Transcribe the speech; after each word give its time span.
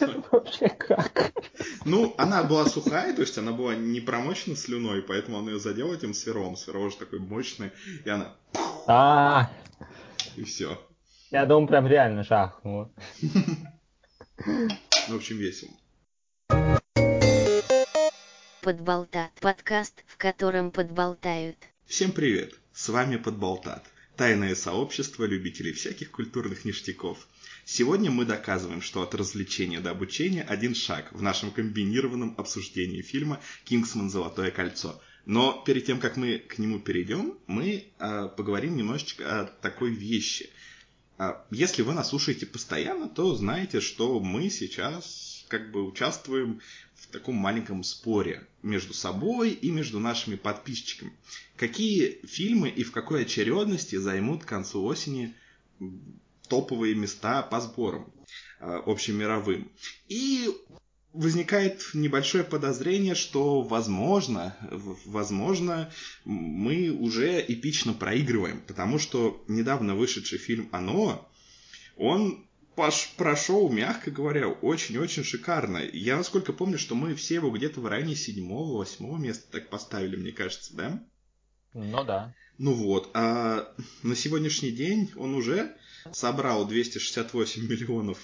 Вообще 0.30 0.68
как? 0.68 1.32
Ну, 1.84 2.14
она 2.18 2.42
была 2.42 2.66
сухая, 2.66 3.14
то 3.14 3.20
есть 3.22 3.38
она 3.38 3.52
была 3.52 3.74
не 3.74 4.00
промочена 4.00 4.56
слюной, 4.56 5.02
поэтому 5.02 5.38
он 5.38 5.48
ее 5.48 5.58
задел 5.58 5.92
этим 5.92 6.14
свером. 6.14 6.56
Сверо 6.56 6.80
уже 6.80 6.96
такой 6.96 7.20
мощный, 7.20 7.70
и 8.04 8.08
она... 8.08 8.34
А, 8.86 9.50
И 10.36 10.44
все. 10.44 10.80
я 11.30 11.46
думал, 11.46 11.66
прям 11.68 11.86
реально 11.86 12.24
жахнуло. 12.24 12.90
В 14.36 15.14
общем, 15.14 15.36
весело. 15.38 15.70
Подболтат. 18.62 19.30
Подкаст, 19.40 20.04
в 20.06 20.16
котором 20.16 20.70
подболтают. 20.70 21.56
Всем 21.86 22.12
привет! 22.12 22.54
С 22.72 22.88
вами 22.88 23.16
Подболтат. 23.16 23.84
Тайное 24.16 24.54
сообщество 24.54 25.24
любителей 25.24 25.72
всяких 25.72 26.10
культурных 26.10 26.64
ништяков. 26.64 27.28
Сегодня 27.66 28.10
мы 28.10 28.26
доказываем, 28.26 28.82
что 28.82 29.02
от 29.02 29.14
развлечения 29.14 29.80
до 29.80 29.90
обучения 29.90 30.42
один 30.42 30.74
шаг 30.74 31.10
в 31.12 31.22
нашем 31.22 31.50
комбинированном 31.50 32.34
обсуждении 32.36 33.00
фильма 33.00 33.40
«Кингсман. 33.64 34.10
Золотое 34.10 34.50
кольцо». 34.50 35.00
Но 35.24 35.62
перед 35.64 35.86
тем, 35.86 35.98
как 35.98 36.18
мы 36.18 36.38
к 36.38 36.58
нему 36.58 36.78
перейдем, 36.78 37.38
мы 37.46 37.86
а, 37.98 38.28
поговорим 38.28 38.76
немножечко 38.76 39.40
о 39.40 39.44
такой 39.46 39.94
вещи. 39.94 40.50
А, 41.16 41.46
если 41.50 41.80
вы 41.80 41.94
нас 41.94 42.10
слушаете 42.10 42.44
постоянно, 42.44 43.08
то 43.08 43.34
знаете, 43.34 43.80
что 43.80 44.20
мы 44.20 44.50
сейчас 44.50 45.46
как 45.48 45.70
бы 45.70 45.82
участвуем 45.84 46.60
в 46.94 47.06
таком 47.06 47.36
маленьком 47.36 47.82
споре 47.82 48.46
между 48.62 48.92
собой 48.92 49.52
и 49.52 49.70
между 49.70 50.00
нашими 50.00 50.36
подписчиками. 50.36 51.12
Какие 51.56 52.20
фильмы 52.26 52.68
и 52.68 52.82
в 52.82 52.92
какой 52.92 53.22
очередности 53.22 53.96
займут 53.96 54.44
к 54.44 54.48
концу 54.48 54.84
осени 54.84 55.34
топовые 56.48 56.94
места 56.94 57.42
по 57.42 57.60
сборам 57.60 58.12
э, 58.60 58.82
общемировым. 58.86 59.70
И 60.08 60.50
возникает 61.12 61.82
небольшое 61.94 62.44
подозрение, 62.44 63.14
что, 63.14 63.62
возможно, 63.62 64.56
возможно, 65.06 65.90
мы 66.24 66.90
уже 66.90 67.40
эпично 67.46 67.94
проигрываем, 67.94 68.60
потому 68.66 68.98
что 68.98 69.44
недавно 69.46 69.94
вышедший 69.94 70.38
фильм 70.38 70.68
«Оно», 70.72 71.30
он 71.96 72.44
прошел, 73.16 73.70
мягко 73.70 74.10
говоря, 74.10 74.48
очень-очень 74.48 75.22
шикарно. 75.22 75.78
Я, 75.92 76.16
насколько 76.16 76.52
помню, 76.52 76.78
что 76.78 76.96
мы 76.96 77.14
все 77.14 77.36
его 77.36 77.50
где-то 77.50 77.80
в 77.80 77.86
районе 77.86 78.16
седьмого, 78.16 78.78
восьмого 78.78 79.16
места 79.16 79.44
так 79.52 79.70
поставили, 79.70 80.16
мне 80.16 80.32
кажется, 80.32 80.74
да? 80.74 81.00
Ну 81.74 82.04
да. 82.04 82.32
Ну 82.56 82.72
вот, 82.72 83.10
а 83.14 83.74
на 84.04 84.14
сегодняшний 84.14 84.70
день 84.70 85.10
он 85.16 85.34
уже 85.34 85.76
собрал 86.12 86.66
268 86.66 87.68
миллионов 87.68 88.18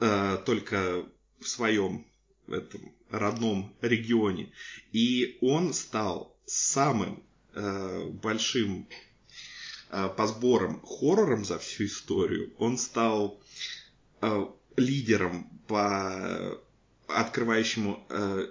э, 0.00 0.38
только 0.44 1.06
в 1.38 1.48
своем 1.48 2.06
этом 2.48 2.92
родном 3.10 3.72
регионе. 3.80 4.52
И 4.92 5.38
он 5.40 5.72
стал 5.72 6.36
самым 6.44 7.22
э, 7.54 8.08
большим 8.08 8.88
э, 9.90 10.08
по 10.08 10.26
сборам 10.26 10.80
хоррором 10.84 11.44
за 11.44 11.58
всю 11.60 11.86
историю. 11.86 12.52
Он 12.58 12.78
стал 12.78 13.40
э, 14.20 14.46
лидером 14.76 15.48
по 15.68 16.60
открывающему 17.06 18.04
э, 18.08 18.46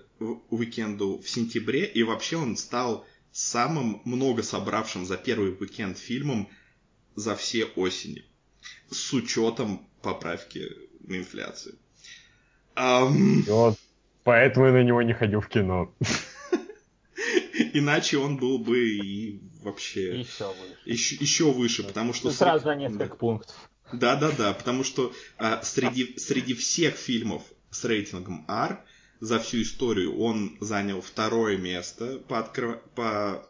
уикенду 0.49 1.19
в 1.19 1.29
сентябре. 1.29 1.85
И 1.85 2.03
вообще 2.03 2.37
он 2.37 2.55
стал 2.55 3.05
самым 3.31 4.01
много 4.05 4.43
собравшим 4.43 5.05
за 5.05 5.17
первый 5.17 5.51
уикенд 5.59 5.97
фильмом 5.97 6.49
за 7.15 7.35
все 7.35 7.65
осени. 7.65 8.25
С 8.89 9.13
учетом 9.13 9.87
поправки 10.01 10.67
на 11.01 11.17
инфляцию. 11.17 11.75
Ам, 12.75 13.41
И 13.41 13.49
вот 13.49 13.77
поэтому 14.23 14.67
я 14.67 14.71
на 14.73 14.83
него 14.83 15.01
не 15.01 15.13
ходил 15.13 15.41
в 15.41 15.47
кино. 15.47 15.93
иначе 17.73 18.17
он 18.17 18.37
был 18.37 18.59
бы 18.59 18.79
и 18.89 19.41
вообще 19.61 20.19
Еще 20.19 20.47
выше. 20.47 20.77
еще, 20.85 21.15
еще 21.15 21.51
выше, 21.51 21.83
потому 21.83 22.13
что... 22.13 22.27
Ну, 22.27 22.33
сразу 22.33 22.67
на 22.67 22.75
несколько 22.75 23.15
пунктов. 23.15 23.55
Да, 23.91 24.15
да, 24.15 24.31
да, 24.31 24.53
потому 24.53 24.83
что 24.83 25.13
а, 25.37 25.61
среди, 25.63 26.17
среди 26.17 26.53
всех 26.53 26.95
фильмов 26.95 27.43
с 27.71 27.83
рейтингом 27.85 28.45
R 28.47 28.83
за 29.19 29.39
всю 29.39 29.61
историю 29.61 30.17
он 30.17 30.57
занял 30.61 31.01
второе 31.01 31.57
место 31.57 32.19
по, 32.27 32.35
откры- 32.35 32.79
по 32.95 33.49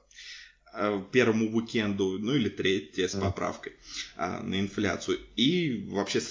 а, 0.72 1.02
первому 1.12 1.56
уикенду, 1.56 2.18
ну 2.20 2.36
или 2.36 2.50
третье 2.50 3.08
с 3.08 3.20
поправкой 3.20 3.74
а, 4.16 4.42
на 4.42 4.60
инфляцию. 4.60 5.20
И 5.36 5.88
вообще, 5.90 6.22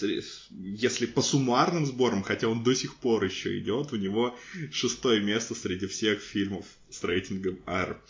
если 0.51 1.07
по 1.07 1.23
суммарным 1.23 1.87
сборам, 1.87 2.23
хотя 2.23 2.49
он 2.49 2.63
до 2.63 2.75
сих 2.75 2.97
пор 2.97 3.25
еще 3.25 3.59
идет, 3.59 3.93
у 3.93 3.97
него 3.97 4.37
шестое 4.73 5.23
место 5.23 5.55
среди 5.55 5.87
всех 5.87 6.21
фильмов 6.21 6.67
с 6.91 7.03
рейтингом 7.05 7.59
R. 7.67 8.01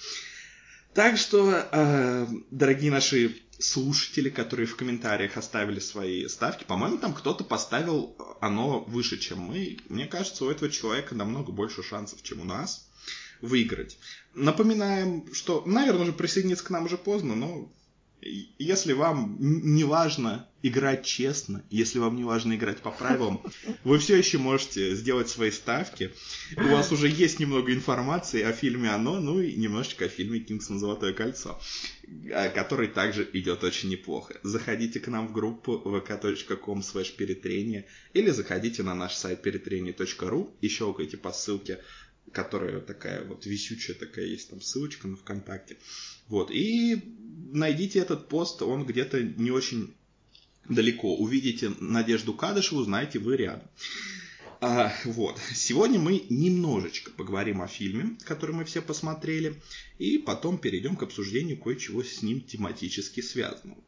Так 0.95 1.17
что, 1.17 1.69
э, 1.71 2.27
дорогие 2.51 2.91
наши 2.91 3.37
слушатели, 3.59 4.31
которые 4.31 4.67
в 4.67 4.77
комментариях 4.77 5.37
оставили 5.37 5.81
свои 5.81 6.27
ставки, 6.29 6.65
по-моему, 6.65 6.99
там 6.99 7.15
кто-то 7.15 7.45
поставил 7.45 8.17
оно 8.41 8.81
выше, 8.85 9.19
чем 9.19 9.41
мы. 9.41 9.79
Мне 9.89 10.07
кажется, 10.07 10.45
у 10.45 10.51
этого 10.51 10.71
человека 10.71 11.15
намного 11.15 11.53
больше 11.53 11.83
шансов, 11.83 12.23
чем 12.23 12.41
у 12.41 12.45
нас 12.45 12.89
выиграть. 13.41 13.99
Напоминаем, 14.35 15.33
что, 15.33 15.63
наверное, 15.67 16.03
уже 16.03 16.13
присоединиться 16.13 16.65
к 16.65 16.71
нам 16.71 16.85
уже 16.85 16.97
поздно, 16.97 17.35
но 17.35 17.73
если 18.21 18.93
вам 18.93 19.37
не 19.39 19.85
важно 19.85 20.49
играть 20.63 21.07
честно, 21.07 21.65
если 21.71 21.99
вам 21.99 22.17
не 22.17 22.25
важно 22.25 22.55
играть 22.55 22.79
по 22.79 22.91
правилам, 22.91 23.41
вы 23.85 23.99
все 23.99 24.17
еще 24.17 24.39
можете 24.39 24.95
сделать 24.97 25.29
свои 25.29 25.51
ставки. 25.51 26.13
У 26.57 26.69
вас 26.69 26.91
уже 26.91 27.09
есть 27.09 27.39
немного 27.39 27.73
информации 27.73 28.43
о 28.43 28.53
фильме 28.53 28.91
«Оно», 28.91 29.21
ну 29.21 29.41
и 29.41 29.55
немножечко 29.55 30.07
о 30.07 30.09
фильме 30.09 30.41
«Кингсман. 30.41 30.79
Золотое 30.81 31.13
кольцо», 31.13 31.61
а, 32.33 32.49
который 32.49 32.89
также 32.89 33.29
идет 33.33 33.63
очень 33.63 33.89
неплохо. 33.89 34.35
Заходите 34.43 34.99
к 35.01 35.09
нам 35.09 35.29
в 35.29 35.33
группу 35.33 35.81
vk.com 35.85 36.81
slash 36.81 37.15
перетрение 37.17 37.87
или 38.13 38.31
заходите 38.31 38.83
на 38.83 38.95
наш 38.95 39.15
сайт 39.15 39.43
перетрение.ру 39.43 40.57
и 40.61 40.69
щелкайте 40.69 41.17
по 41.17 41.33
ссылке, 41.33 41.81
которая 42.33 42.81
такая 42.81 43.25
вот 43.25 43.47
висючая 43.47 43.97
такая 43.97 44.27
есть 44.27 44.51
там 44.51 44.61
ссылочка 44.61 45.09
на 45.09 45.17
ВКонтакте. 45.17 45.77
Вот, 46.29 46.51
и 46.51 47.03
найдите 47.53 47.99
этот 47.99 48.29
пост, 48.29 48.63
он 48.63 48.85
где-то 48.85 49.23
не 49.23 49.51
очень 49.51 49.95
далеко. 50.69 51.17
Увидите 51.17 51.73
Надежду 51.81 52.35
Кадышеву, 52.35 52.83
знаете, 52.83 53.19
вы 53.19 53.37
рядом. 53.37 53.69
А, 54.61 54.93
вот. 55.05 55.39
Сегодня 55.55 56.01
мы 56.01 56.25
немножечко 56.29 57.13
поговорим 57.13 57.63
о 57.63 57.69
фильме, 57.69 58.17
который 58.25 58.55
мы 58.55 58.65
все 58.65 58.83
посмотрели, 58.83 59.55
и 59.99 60.19
потом 60.19 60.59
перейдем 60.59 60.97
к 60.97 61.03
обсуждению 61.05 61.59
кое-чего 61.59 62.03
с 62.03 62.23
ним 62.23 62.41
тематически 62.41 63.21
связанного. 63.21 63.81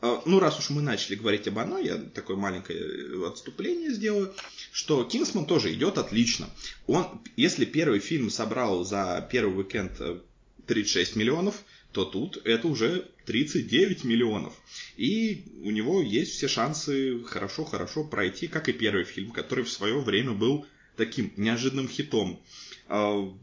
А, 0.00 0.22
Ну, 0.26 0.38
раз 0.38 0.58
уж 0.58 0.70
мы 0.70 0.82
начали 0.82 1.16
говорить 1.16 1.48
об 1.48 1.58
оно, 1.58 1.78
я 1.78 1.96
такое 1.98 2.36
маленькое 2.36 2.78
э, 2.78 3.26
отступление 3.26 3.90
сделаю, 3.92 4.34
что 4.72 5.04
Кингсман 5.04 5.46
тоже 5.46 5.72
идет 5.72 5.98
отлично. 5.98 6.48
Он, 6.86 7.20
если 7.36 7.64
первый 7.64 7.98
фильм 7.98 8.30
собрал 8.30 8.84
за 8.84 9.26
первый 9.30 9.58
уикенд 9.58 10.00
э, 10.00 10.20
36 10.66 11.16
миллионов, 11.16 11.64
то 11.92 12.04
тут 12.04 12.40
это 12.44 12.68
уже 12.68 13.08
39 13.24 14.04
миллионов. 14.04 14.54
И 14.96 15.44
у 15.62 15.70
него 15.70 16.00
есть 16.02 16.32
все 16.32 16.46
шансы 16.46 17.24
хорошо-хорошо 17.24 18.04
пройти, 18.04 18.46
как 18.46 18.68
и 18.68 18.72
первый 18.72 19.04
фильм, 19.04 19.32
который 19.32 19.64
в 19.64 19.70
свое 19.70 20.00
время 20.00 20.32
был 20.32 20.66
таким 20.96 21.32
неожиданным 21.36 21.88
хитом. 21.88 22.40
А, 22.88 23.34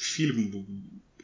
Фильм 0.00 0.66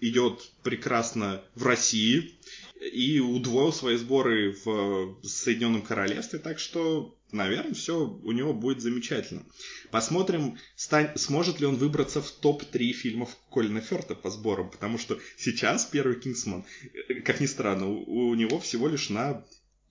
идет 0.00 0.50
прекрасно 0.62 1.42
в 1.54 1.64
России 1.64 2.34
и 2.80 3.20
удвоил 3.20 3.72
свои 3.72 3.96
сборы 3.96 4.56
в 4.64 5.18
Соединенном 5.22 5.82
Королевстве, 5.82 6.38
так 6.38 6.58
что, 6.58 7.18
наверное, 7.32 7.74
все 7.74 8.06
у 8.06 8.32
него 8.32 8.52
будет 8.52 8.80
замечательно. 8.80 9.44
Посмотрим, 9.90 10.58
стань- 10.76 11.16
сможет 11.16 11.60
ли 11.60 11.66
он 11.66 11.76
выбраться 11.76 12.20
в 12.20 12.30
топ-3 12.30 12.92
фильмов 12.92 13.36
Колина 13.50 13.80
Ферта 13.80 14.14
по 14.14 14.30
сборам, 14.30 14.70
потому 14.70 14.98
что 14.98 15.18
сейчас 15.36 15.86
первый 15.86 16.20
Кингсман, 16.20 16.64
э, 17.08 17.14
как 17.20 17.40
ни 17.40 17.46
странно, 17.46 17.88
у, 17.88 18.28
у 18.28 18.34
него 18.34 18.60
всего 18.60 18.88
лишь 18.88 19.08
на 19.08 19.44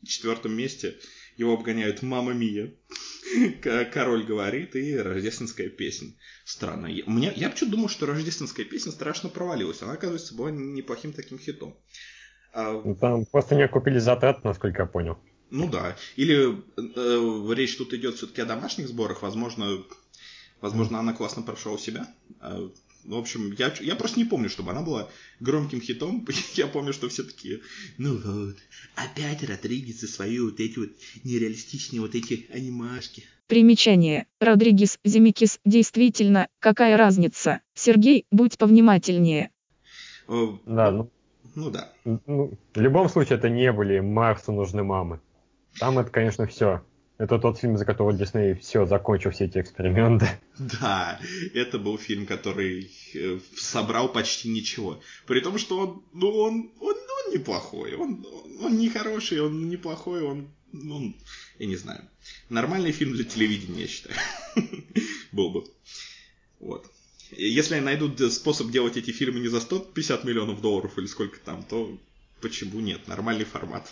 четвертом 0.05 0.53
месте 0.53 0.99
его 1.37 1.53
обгоняют 1.53 2.01
«Мама 2.01 2.33
Мия», 2.33 2.73
«Король 3.91 4.23
говорит» 4.23 4.75
и 4.75 4.95
«Рождественская 4.95 5.69
песня». 5.69 6.13
Странно. 6.45 6.85
Я, 6.87 7.03
мне, 7.07 7.33
я 7.35 7.49
почему 7.49 7.71
думал, 7.71 7.89
что 7.89 8.05
«Рождественская 8.05 8.65
песня» 8.65 8.91
страшно 8.91 9.29
провалилась. 9.29 9.81
Она, 9.81 9.93
оказывается, 9.93 10.35
была 10.35 10.51
неплохим 10.51 11.11
таким 11.11 11.39
хитом. 11.39 11.77
А, 12.55 12.81
Ну, 12.85 12.95
Там 12.95 13.25
просто 13.25 13.55
не 13.55 13.63
окупили 13.63 13.99
затрат, 13.99 14.43
насколько 14.45 14.83
я 14.83 14.85
понял. 14.87 15.17
ну 15.51 15.69
да. 15.69 15.95
Или 16.15 16.55
э, 16.77 17.53
речь 17.53 17.75
тут 17.75 17.93
идет 17.93 18.15
все-таки 18.15 18.41
о 18.41 18.45
домашних 18.45 18.87
сборах. 18.87 19.21
Возможно, 19.21 19.83
возможно, 20.61 20.99
она 20.99 21.13
классно 21.13 21.41
прошла 21.43 21.73
у 21.73 21.77
себя. 21.77 22.07
А, 22.39 22.69
в 23.03 23.13
общем, 23.13 23.53
я, 23.59 23.73
я 23.81 23.95
просто 23.95 24.19
не 24.19 24.25
помню, 24.25 24.49
чтобы 24.49 24.71
она 24.71 24.81
была 24.81 25.09
громким 25.41 25.81
хитом. 25.81 26.25
Я 26.55 26.67
помню, 26.67 26.93
что 26.93 27.07
все 27.09 27.23
такие, 27.23 27.59
ну 27.99 28.17
вот, 28.17 28.55
опять 28.95 29.43
Родригес 29.43 30.01
и 30.03 30.07
свои 30.07 30.39
вот 30.39 30.59
эти 30.59 30.79
вот 30.79 30.89
нереалистичные 31.23 32.01
вот 32.01 32.15
эти 32.15 32.47
анимашки. 32.51 33.23
Примечание. 33.47 34.25
Родригес, 34.39 34.97
Земекис, 35.03 35.59
действительно, 35.65 36.47
какая 36.59 36.97
разница? 36.97 37.61
Сергей, 37.75 38.25
будь 38.31 38.57
повнимательнее. 38.57 39.51
Э, 40.27 40.47
Да, 40.65 40.89
ну, 40.91 41.11
Ну 41.55 41.71
да. 41.71 41.93
ну, 42.03 42.57
в 42.73 42.79
любом 42.79 43.09
случае 43.09 43.37
это 43.37 43.49
не 43.49 43.71
были 43.71 43.99
Марсу 43.99 44.51
нужны 44.51 44.83
мамы. 44.83 45.19
Там 45.79 45.97
это, 45.99 46.09
конечно, 46.09 46.45
все. 46.47 46.83
Это 47.17 47.39
тот 47.39 47.57
фильм, 47.57 47.77
за 47.77 47.85
который 47.85 48.17
Дисней 48.17 48.55
все 48.55 48.85
закончил 48.85 49.31
все 49.31 49.45
эти 49.45 49.59
эксперименты. 49.59 50.27
Да, 50.59 51.19
это 51.53 51.79
был 51.79 51.97
фильм, 51.97 52.25
который 52.25 52.91
э, 53.13 53.39
собрал 53.55 54.11
почти 54.11 54.49
ничего. 54.49 55.01
При 55.25 55.39
том, 55.39 55.57
что 55.57 55.79
он, 55.79 56.03
ну, 56.11 56.29
он, 56.29 56.71
он, 56.81 56.95
он 56.95 57.33
неплохой. 57.33 57.95
Он, 57.95 58.25
он 58.61 58.77
не 58.77 58.89
хороший, 58.89 59.39
он 59.39 59.69
неплохой, 59.69 60.23
он, 60.23 60.49
ну, 60.73 61.15
я 61.57 61.67
не 61.67 61.77
знаю. 61.77 62.01
Нормальный 62.49 62.91
фильм 62.91 63.13
для 63.13 63.23
телевидения, 63.23 63.83
я 63.83 63.87
считаю. 63.87 64.15
Был 65.31 65.51
бы. 65.51 65.63
Вот. 66.59 66.91
Если 67.31 67.79
найдут 67.79 68.19
способ 68.31 68.69
делать 68.71 68.97
эти 68.97 69.11
фильмы 69.11 69.39
не 69.39 69.47
за 69.47 69.59
150 69.59 70.23
миллионов 70.23 70.61
долларов 70.61 70.97
или 70.97 71.05
сколько 71.05 71.39
там, 71.39 71.63
то 71.63 71.97
почему 72.41 72.79
нет? 72.79 73.07
Нормальный 73.07 73.45
формат. 73.45 73.91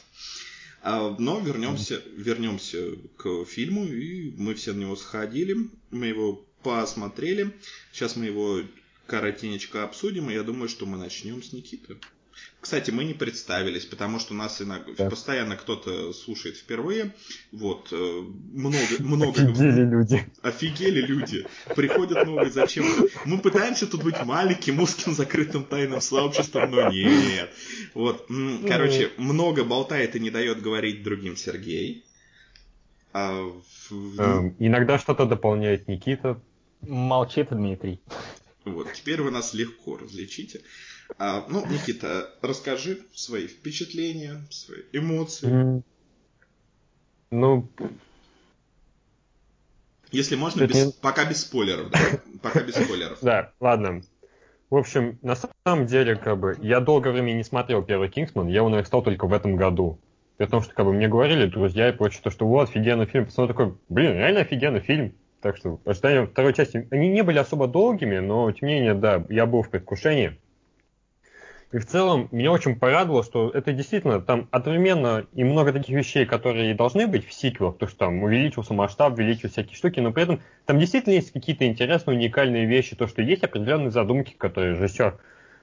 А, 0.81 1.15
Но 1.18 1.39
вернемся, 1.39 2.03
вернемся 2.15 2.95
к 3.18 3.45
фильму, 3.45 3.85
и 3.85 4.33
мы 4.38 4.53
все 4.53 4.74
на 4.74 4.81
него 4.81 4.95
сходили, 4.95 5.69
мы 5.91 6.07
его 6.07 6.45
посмотрели. 6.62 7.53
Сейчас 7.91 8.15
мы 8.15 8.25
его 8.25 8.62
коротенечко 9.07 9.83
обсудим, 9.83 10.30
и 10.30 10.33
я 10.33 10.44
думаю, 10.44 10.69
что 10.69 10.85
мы 10.85 10.97
начнем 10.97 11.41
с 11.41 11.53
Никиты. 11.53 11.97
Кстати, 12.59 12.91
мы 12.91 13.03
не 13.03 13.13
представились, 13.13 13.85
потому 13.85 14.19
что 14.19 14.33
нас 14.33 14.62
иногда, 14.62 14.91
Да. 14.97 15.09
постоянно 15.09 15.56
кто-то 15.57 16.13
слушает 16.13 16.56
впервые. 16.57 17.13
Вот, 17.51 17.89
э, 17.91 17.95
много, 18.53 18.77
много, 19.00 19.41
Офигели 19.41 19.81
люди. 19.85 20.25
Офигели 20.41 21.01
люди. 21.01 21.45
Приходят 21.75 22.25
новые 22.25 22.50
зачем 22.51 22.85
Мы 23.25 23.38
пытаемся 23.39 23.85
тут 23.85 24.03
быть 24.03 24.24
маленьким, 24.24 24.80
узким, 24.80 25.13
закрытым 25.13 25.65
тайным 25.65 26.00
сообществом, 26.01 26.71
но 26.71 26.89
нет. 26.89 27.50
Вот, 27.94 28.25
м, 28.30 28.65
короче, 28.68 29.12
много 29.18 29.63
болтает 29.63 30.15
и 30.15 30.19
не 30.19 30.30
дает 30.31 30.62
говорить 30.62 31.03
другим 31.03 31.35
Сергей. 31.35 32.06
А 33.12 33.33
в- 33.89 34.19
Эм, 34.19 34.56
Иногда 34.59 34.97
что-то 34.97 35.25
дополняет 35.25 35.88
Никита. 35.88 36.39
Молчит 36.81 37.50
Дмитрий. 37.51 38.00
Вот, 38.65 38.91
теперь 38.94 39.21
вы 39.21 39.30
нас 39.31 39.53
легко 39.53 39.97
различите. 39.97 40.62
А, 41.17 41.45
ну, 41.47 41.65
Никита, 41.67 42.29
расскажи 42.41 43.00
свои 43.13 43.47
впечатления, 43.47 44.41
свои 44.50 44.81
эмоции. 44.91 45.83
Ну, 47.31 47.67
Если 50.11 50.35
можно, 50.35 50.67
без- 50.67 50.85
не- 50.85 50.91
пока 51.01 51.25
без 51.25 51.41
спойлеров, 51.41 51.89
да? 51.89 52.00
Пока 52.44 52.61
без 52.61 52.75
спойлеров. 52.75 53.17
да, 53.21 53.51
ладно. 53.59 54.03
В 54.69 54.75
общем, 54.75 55.19
на 55.21 55.35
самом 55.35 55.85
деле, 55.85 56.15
как 56.15 56.39
бы, 56.39 56.57
я 56.61 56.79
долгое 56.79 57.11
время 57.11 57.33
не 57.33 57.44
смотрел 57.44 57.83
первый 57.83 58.09
Кингсман, 58.09 58.47
я 58.47 58.57
его 58.57 58.69
наверстал 58.69 59.03
только 59.03 59.27
в 59.27 59.33
этом 59.33 59.56
году. 59.56 59.99
При 60.38 60.47
том, 60.47 60.61
что, 60.63 60.73
как 60.73 60.85
бы, 60.85 60.94
мне 60.94 61.07
говорили 61.07 61.45
друзья 61.45 61.89
и 61.89 61.91
прочее, 61.91 62.21
то, 62.23 62.31
что 62.31 62.47
вот, 62.47 62.69
офигенный 62.69 63.06
фильм. 63.06 63.25
Посмотрел 63.25 63.56
такой, 63.56 63.77
блин, 63.89 64.13
реально 64.13 64.41
офигенный 64.41 64.79
фильм. 64.79 65.13
Так 65.41 65.57
что 65.57 65.79
ожидания 65.85 66.25
второй 66.25 66.53
части, 66.53 66.88
они 66.89 67.09
не 67.09 67.21
были 67.21 67.38
особо 67.38 67.67
долгими, 67.67 68.17
но, 68.19 68.51
тем 68.51 68.67
не 68.67 68.75
менее, 68.75 68.94
да, 68.94 69.25
я 69.29 69.45
был 69.45 69.61
в 69.61 69.69
предвкушении. 69.69 70.39
И 71.73 71.79
в 71.79 71.87
целом, 71.87 72.29
меня 72.31 72.51
очень 72.51 72.75
порадовало, 72.75 73.23
что 73.23 73.49
это 73.49 73.73
действительно 73.73 74.21
там 74.21 74.47
одновременно 74.51 75.25
и 75.33 75.43
много 75.43 75.73
таких 75.73 75.97
вещей, 75.97 76.23
которые 76.23 76.75
должны 76.75 77.07
быть 77.07 77.27
в 77.27 77.33
сиквелах, 77.33 77.79
то, 77.79 77.87
что 77.87 77.97
там 77.97 78.21
увеличился 78.21 78.75
масштаб, 78.75 79.13
увеличились 79.13 79.53
всякие 79.53 79.75
штуки, 79.75 79.99
но 79.99 80.13
при 80.13 80.21
этом 80.21 80.39
там 80.65 80.77
действительно 80.77 81.15
есть 81.15 81.31
какие-то 81.31 81.65
интересные, 81.65 82.15
уникальные 82.15 82.67
вещи, 82.67 82.95
то, 82.95 83.07
что 83.07 83.23
есть 83.23 83.43
определенные 83.43 83.89
задумки, 83.89 84.35
которые 84.37 84.75
режиссер 84.75 85.17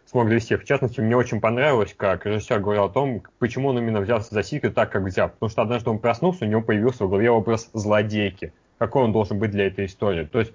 смог 0.05 0.29
довести. 0.29 0.57
В 0.57 0.65
частности, 0.65 1.01
мне 1.01 1.17
очень 1.17 1.41
понравилось, 1.41 1.95
как 1.97 2.27
режиссер 2.27 2.59
говорил 2.59 2.85
о 2.87 2.89
том, 2.89 3.23
почему 3.39 3.69
он 3.69 3.79
именно 3.79 4.01
взялся 4.01 4.35
за 4.35 4.43
сиквел 4.43 4.73
так, 4.73 4.91
как 4.91 5.05
взял. 5.05 5.29
Потому 5.29 5.49
что 5.49 5.63
однажды 5.63 5.91
он 5.91 6.01
проснулся, 6.01 6.45
у 6.45 6.49
него 6.49 6.61
появился 6.61 7.05
в 7.05 7.09
голове 7.09 7.31
образ 7.31 7.71
злодейки. 7.73 8.53
Какой 8.79 9.05
он 9.05 9.13
должен 9.13 9.39
быть 9.39 9.53
для 9.53 9.69
этой 9.69 9.87
истории. 9.87 10.25
То 10.25 10.41
есть, 10.41 10.53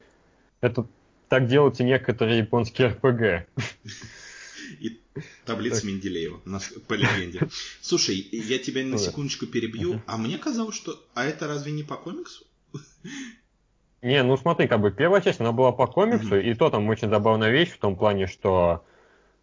это 0.59 0.85
так 1.29 1.47
делаются 1.47 1.85
некоторые 1.85 2.39
японские 2.39 2.89
РПГ. 2.89 3.47
И 4.79 4.99
таблица 5.45 5.85
Менделеева, 5.85 6.41
у 6.45 6.49
нас 6.49 6.73
по 6.87 6.93
легенде. 6.93 7.47
Слушай, 7.81 8.27
я 8.31 8.59
тебя 8.59 8.83
на 8.83 8.97
секундочку 8.97 9.47
перебью, 9.47 10.01
а 10.07 10.17
мне 10.17 10.37
казалось, 10.37 10.75
что... 10.75 11.01
А 11.13 11.25
это 11.25 11.47
разве 11.47 11.71
не 11.71 11.83
по 11.83 11.95
комиксу? 11.95 12.45
Не, 14.01 14.21
ну 14.23 14.37
смотри, 14.37 14.67
как 14.67 14.81
бы 14.81 14.91
первая 14.91 15.21
часть, 15.21 15.39
она 15.39 15.51
была 15.51 15.71
по 15.71 15.87
комиксу, 15.87 16.39
и 16.39 16.53
то 16.53 16.69
там 16.69 16.87
очень 16.89 17.09
забавная 17.09 17.51
вещь 17.51 17.71
в 17.71 17.79
том 17.79 17.95
плане, 17.95 18.27
что 18.27 18.83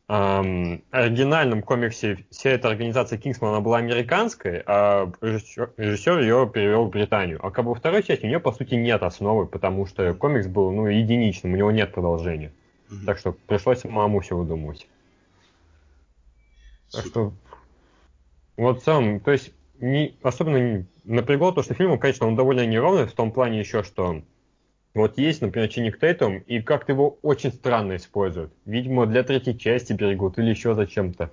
эм, 0.09 0.85
оригинальном 0.91 1.63
комиксе 1.63 2.25
вся 2.31 2.51
эта 2.51 2.69
организация 2.69 3.19
Кингсман, 3.19 3.51
она 3.51 3.61
была 3.61 3.79
американской, 3.79 4.63
а 4.67 5.11
режиссер, 5.21 5.73
режиссер 5.77 6.21
ее 6.21 6.51
перевел 6.53 6.85
в 6.85 6.91
Британию. 6.91 7.45
А 7.45 7.51
как 7.51 7.65
бы 7.65 7.71
во 7.71 7.75
второй 7.75 8.03
части 8.03 8.25
у 8.25 8.29
нее, 8.29 8.41
по 8.41 8.53
сути, 8.53 8.75
нет 8.75 9.03
основы, 9.03 9.47
потому 9.47 9.87
что 9.87 10.15
комикс 10.15 10.47
был, 10.47 10.71
ну, 10.71 10.87
единичным, 10.87 11.55
у 11.55 11.57
него 11.57 11.71
нет 11.71 11.93
продолжения. 11.93 12.53
Мгм. 12.91 13.07
Так 13.07 13.19
что 13.19 13.33
пришлось 13.33 13.81
самому 13.81 14.21
все 14.21 14.37
выдумывать. 14.37 14.87
Так 16.93 17.07
что 17.07 17.33
вот 18.57 18.83
сам, 18.85 19.21
то 19.21 19.33
есть 19.33 19.53
не, 19.81 20.15
особенно 20.23 20.57
не 20.57 20.87
напрягло 21.05 21.53
то, 21.53 21.63
что 21.63 21.75
фильм, 21.75 21.99
конечно, 21.99 22.27
он 22.27 22.37
довольно 22.37 22.67
неровный 22.67 23.07
в 23.07 23.13
том 23.13 23.33
плане 23.33 23.61
еще, 23.61 23.83
что 23.83 24.23
вот 24.95 25.17
есть, 25.17 25.41
например, 25.41 25.69
Чиник 25.69 25.99
Тейтум, 25.99 26.39
и 26.39 26.61
как-то 26.61 26.93
его 26.93 27.19
очень 27.23 27.53
странно 27.53 27.97
используют. 27.97 28.53
Видимо, 28.67 29.07
для 29.07 29.23
третьей 29.23 29.59
части 29.59 29.95
берегут 29.95 30.39
или 30.39 30.51
еще 30.51 30.75
зачем-то. 30.75 31.33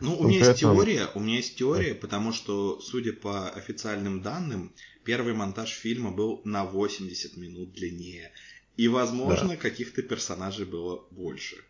Ну, 0.00 0.18
у 0.18 0.26
меня 0.26 0.38
есть 0.38 0.58
теория, 0.58 1.08
у 1.14 1.20
меня 1.20 1.36
есть 1.36 1.56
теория, 1.56 1.94
потому 1.94 2.32
что, 2.32 2.80
судя 2.80 3.12
по 3.12 3.48
официальным 3.50 4.20
данным, 4.20 4.72
первый 5.04 5.34
монтаж 5.34 5.70
фильма 5.70 6.10
был 6.10 6.42
на 6.44 6.64
80 6.64 7.36
минут 7.36 7.72
длиннее. 7.72 8.32
И, 8.76 8.88
возможно, 8.88 9.56
каких-то 9.56 10.02
персонажей 10.02 10.66
было 10.66 11.04
больше. 11.12 11.64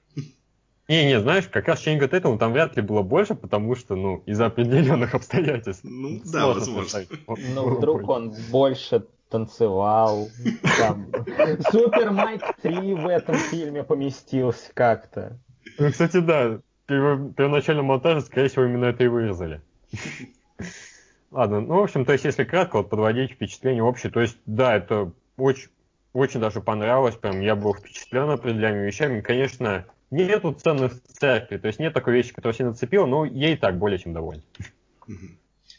Не, 0.92 1.06
не, 1.06 1.18
знаешь, 1.18 1.48
как 1.48 1.68
раз 1.68 1.80
Ченнинга 1.80 2.06
Тейтума 2.06 2.38
там 2.38 2.52
вряд 2.52 2.76
ли 2.76 2.82
было 2.82 3.00
больше, 3.00 3.34
потому 3.34 3.74
что, 3.76 3.96
ну, 3.96 4.22
из-за 4.26 4.44
определенных 4.46 5.14
обстоятельств. 5.14 5.84
Ну, 5.84 6.20
да, 6.30 6.48
возможно. 6.48 7.00
Ну, 7.54 7.76
вдруг 7.76 8.06
он 8.10 8.34
больше 8.50 9.06
танцевал. 9.30 10.28
там. 10.76 11.06
Супер 11.70 12.10
Майк 12.10 12.42
3 12.61 12.92
в 12.92 13.06
этом 13.08 13.37
фильме 13.37 13.84
поместился 13.84 14.70
как-то. 14.75 15.38
Ну, 15.78 15.90
кстати, 15.90 16.18
да, 16.18 16.58
в 16.58 16.61
перво- 16.87 17.32
первоначальном 17.32 17.87
монтаже, 17.87 18.20
скорее 18.20 18.49
всего, 18.49 18.66
именно 18.66 18.84
это 18.84 19.02
и 19.02 19.06
вырезали. 19.06 19.62
Ладно, 21.30 21.62
ну, 21.62 21.76
в 21.76 21.82
общем, 21.84 22.04
то 22.04 22.12
есть, 22.12 22.26
если 22.26 22.44
кратко, 22.44 22.76
вот 22.76 22.90
подводить 22.90 23.32
впечатление 23.32 23.82
общее, 23.82 24.12
то 24.12 24.20
есть, 24.20 24.37
да, 24.44 24.76
это 24.76 25.11
очень, 25.38 25.70
очень 26.12 26.40
даже 26.40 26.61
понравилось, 26.61 27.14
прям 27.14 27.40
я 27.40 27.56
был 27.56 27.72
впечатлен 27.72 28.28
определенными 28.28 28.84
вещами. 28.84 29.22
Конечно, 29.22 29.87
нету 30.12 30.52
цены 30.52 30.88
в 30.88 31.00
церкви, 31.09 31.57
то 31.59 31.66
есть 31.66 31.81
нет 31.81 31.92
такой 31.95 32.14
вещи, 32.14 32.33
которая 32.33 32.54
сильно 32.54 32.73
зацепила, 32.73 33.07
но 33.07 33.25
я 33.25 33.52
и 33.52 33.57
так 33.57 33.78
более 33.78 33.99
чем 33.99 34.12
доволен. 34.12 34.42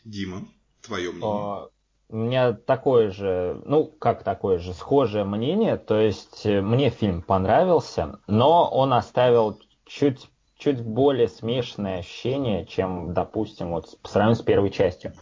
Дима, 0.04 0.42
твое 0.82 1.12
мнение? 1.12 1.30
А, 1.30 1.68
У 2.10 2.18
меня 2.18 2.54
такое 2.54 3.12
же, 3.12 3.62
ну, 3.66 3.86
как 3.86 4.24
такое 4.24 4.60
же, 4.60 4.74
схожее 4.74 5.24
мнение. 5.24 5.78
То 5.78 5.98
есть 5.98 6.46
э, 6.46 6.62
мне 6.62 6.90
фильм 6.90 7.22
понравился, 7.22 8.20
но 8.28 8.70
он 8.70 8.94
оставил 8.94 9.60
чуть, 9.86 10.30
чуть 10.58 10.82
более 10.82 11.30
смешанное 11.30 12.00
ощущение, 12.00 12.66
чем, 12.66 13.14
допустим, 13.14 13.70
вот 13.72 13.98
по 14.02 14.10
сравнению 14.10 14.42
с 14.42 14.46
первой 14.46 14.72
частью. 14.72 15.14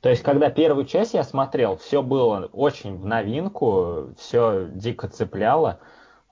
То 0.00 0.10
есть, 0.10 0.22
когда 0.22 0.50
первую 0.50 0.84
часть 0.84 1.14
я 1.14 1.24
смотрел, 1.24 1.78
все 1.78 2.02
было 2.02 2.48
очень 2.52 2.96
в 2.96 3.06
новинку, 3.06 4.10
все 4.18 4.68
дико 4.70 5.08
цепляло. 5.08 5.80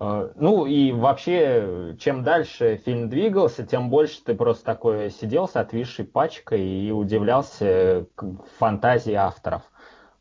Э, 0.01 0.33
Ну 0.37 0.67
и 0.67 0.93
вообще, 0.93 1.97
чем 1.99 2.23
дальше 2.23 2.81
фильм 2.85 3.09
двигался, 3.09 3.67
тем 3.67 3.91
больше 3.91 4.23
ты 4.25 4.35
просто 4.35 4.65
такой 4.65 5.11
сидел 5.11 5.49
с 5.49 5.57
отвисшей 5.57 6.05
пачкой 6.05 6.63
и 6.63 6.91
удивлялся 6.91 8.07
к 8.15 8.25
фантазии 8.59 9.15
авторов. 9.15 9.63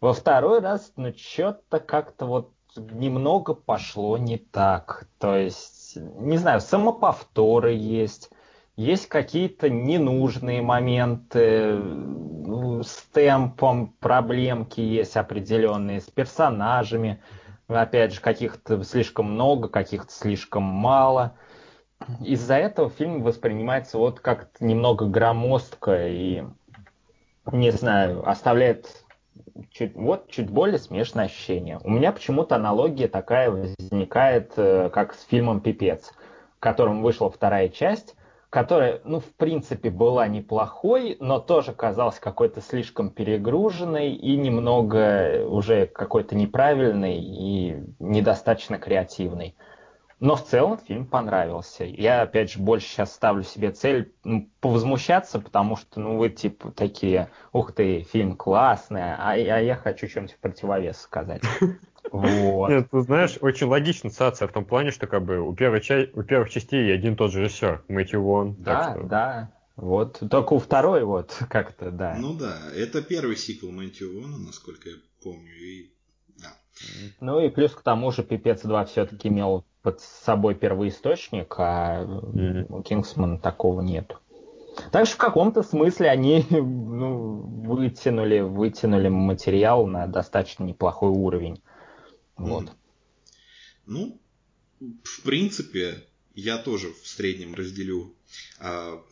Во 0.02 0.14
второй 0.14 0.60
раз, 0.60 0.92
ну, 0.98 1.14
что-то 1.16 1.80
как-то 1.80 2.26
вот 2.26 2.52
немного 2.76 3.54
пошло 3.54 4.18
не 4.18 4.38
так. 4.38 5.08
То 5.20 5.36
есть, 5.36 5.96
не 5.96 6.38
знаю, 6.38 6.60
самоповторы 6.60 7.74
есть, 7.74 8.30
есть 8.76 9.08
какие-то 9.08 9.70
ненужные 9.70 10.62
моменты, 10.62 11.76
ну, 11.78 12.84
с 12.84 13.04
темпом 13.14 13.94
проблемки 14.00 14.82
есть 14.82 15.16
определенные, 15.16 16.02
с 16.02 16.06
персонажами, 16.06 17.22
опять 17.82 18.14
же, 18.14 18.22
каких-то 18.22 18.84
слишком 18.84 19.34
много, 19.34 19.68
каких-то 19.68 20.12
слишком 20.12 20.64
мало. 20.64 21.36
Из-за 22.22 22.56
этого 22.56 22.90
фильм 22.90 23.24
воспринимается 23.24 23.98
вот 23.98 24.20
как-то 24.20 24.64
немного 24.64 25.06
громоздко 25.06 26.08
и, 26.08 26.44
не 27.52 27.72
знаю, 27.72 28.28
оставляет 28.30 29.04
чуть, 29.72 29.96
вот 29.96 30.30
чуть 30.30 30.50
более 30.50 30.80
смешное 30.80 31.26
ощущение. 31.26 31.80
У 31.84 31.90
меня 31.90 32.12
почему-то 32.12 32.56
аналогия 32.56 33.08
такая 33.08 33.50
возникает, 33.50 34.54
э, 34.58 34.90
как 34.92 35.14
с 35.14 35.24
фильмом 35.24 35.62
«Пипец», 35.62 36.12
в 36.58 36.60
котором 36.60 37.02
вышла 37.02 37.30
вторая 37.30 37.70
часть, 37.70 38.16
которая, 38.54 39.02
ну, 39.04 39.20
в 39.20 39.34
принципе, 39.34 39.90
была 39.90 40.28
неплохой, 40.28 41.18
но 41.20 41.40
тоже 41.40 41.74
казалась 41.74 42.20
какой-то 42.20 42.62
слишком 42.62 43.10
перегруженной 43.10 44.14
и 44.14 44.38
немного 44.38 45.44
уже 45.48 45.88
какой-то 45.88 46.36
неправильной 46.36 47.18
и 47.18 47.84
недостаточно 47.98 48.78
креативной. 48.78 49.56
Но 50.20 50.36
в 50.36 50.46
целом 50.46 50.78
фильм 50.78 51.08
понравился. 51.08 51.84
Я, 51.84 52.22
опять 52.22 52.52
же, 52.52 52.60
больше 52.60 52.86
сейчас 52.86 53.16
ставлю 53.16 53.42
себе 53.42 53.72
цель 53.72 54.14
ну, 54.24 54.48
повозмущаться, 54.60 55.40
потому 55.40 55.76
что, 55.76 56.00
ну, 56.00 56.18
вы, 56.18 56.30
типа, 56.30 56.70
такие, 56.74 57.30
ух 57.54 57.72
ты, 57.72 58.04
фильм 58.04 58.38
классный, 58.38 59.16
а, 59.16 59.32
а 59.32 59.36
я 59.36 59.76
хочу 59.76 60.08
что-нибудь 60.08 60.36
в 60.36 60.40
противовес 60.40 61.02
сказать. 61.02 61.42
Вот. 62.12 62.70
Нет, 62.70 62.90
ты 62.92 63.02
знаешь, 63.02 63.38
очень 63.42 63.68
логичная 63.68 64.12
ситуация 64.12 64.48
в 64.48 64.52
том 64.52 64.66
плане, 64.66 64.92
что 64.92 65.08
как 65.08 65.24
бы 65.24 65.40
у 65.40 65.54
первой, 65.54 65.82
ча- 65.82 66.08
у 66.14 66.24
первых 66.24 66.50
частей 66.50 66.94
один 66.94 67.16
тот 67.16 67.32
же 67.32 67.42
режиссер, 67.42 67.84
Мэтью 67.88 68.22
Вон. 68.22 68.56
Да, 68.60 68.92
что... 68.92 69.04
да. 69.04 69.52
Вот, 69.76 70.22
только 70.30 70.54
у 70.54 70.60
второй 70.60 71.04
вот 71.04 71.36
как-то, 71.50 71.90
да. 71.90 72.16
Ну 72.20 72.36
да, 72.36 72.60
это 72.76 73.02
первый 73.02 73.36
сиквел 73.36 73.72
Мэтью 73.72 74.22
Вона, 74.22 74.38
насколько 74.38 74.90
я 74.90 74.96
помню, 75.24 75.52
и 75.52 75.92
да. 76.38 76.54
Ну 77.20 77.40
и 77.40 77.50
плюс 77.50 77.72
к 77.72 77.82
тому 77.82 78.12
же 78.12 78.24
Пипец 78.24 78.62
2 78.62 78.86
все-таки 78.86 79.30
имел 79.30 79.66
под 79.82 80.00
собой 80.00 80.56
первоисточник, 80.56 81.56
а 81.58 82.04
mm-hmm. 82.04 82.66
у 82.70 82.84
Кингсмана 82.84 83.40
такого 83.40 83.82
нет. 83.82 84.16
Так 84.92 85.06
что 85.06 85.16
в 85.16 85.20
каком-то 85.20 85.64
смысле 85.64 86.10
они 86.10 86.46
ну, 86.50 87.42
вытянули, 87.66 88.40
вытянули 88.40 89.10
материал 89.10 89.86
на 89.86 90.08
достаточно 90.08 90.64
неплохой 90.64 91.10
уровень. 91.10 91.62
Вот. 92.36 92.72
Ну, 93.86 94.22
в 94.80 95.22
принципе, 95.22 96.08
я 96.36 96.58
тоже 96.58 96.94
в 96.94 97.08
среднем 97.08 97.54
разделю, 97.54 98.16
а, 98.60 99.04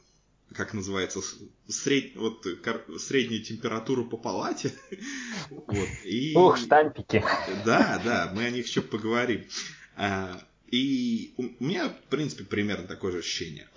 как 0.54 0.74
называется, 0.74 1.22
сред, 1.68 2.16
вот, 2.16 2.46
кор, 2.64 2.84
среднюю 3.00 3.44
температуру 3.44 4.06
по 4.06 4.18
палате. 4.18 4.74
вот, 5.50 5.90
и... 6.04 6.36
Ух, 6.36 6.58
штампики. 6.58 7.24
Да, 7.66 8.02
да, 8.04 8.32
мы 8.34 8.46
о 8.46 8.50
них 8.50 8.68
еще 8.68 8.82
поговорим. 8.82 9.46
А, 9.96 10.42
и 10.68 11.34
у 11.38 11.44
меня, 11.64 11.90
в 11.90 12.04
принципе, 12.10 12.44
примерно 12.44 12.88
такое 12.88 13.12
же 13.12 13.20
ощущение. 13.20 13.70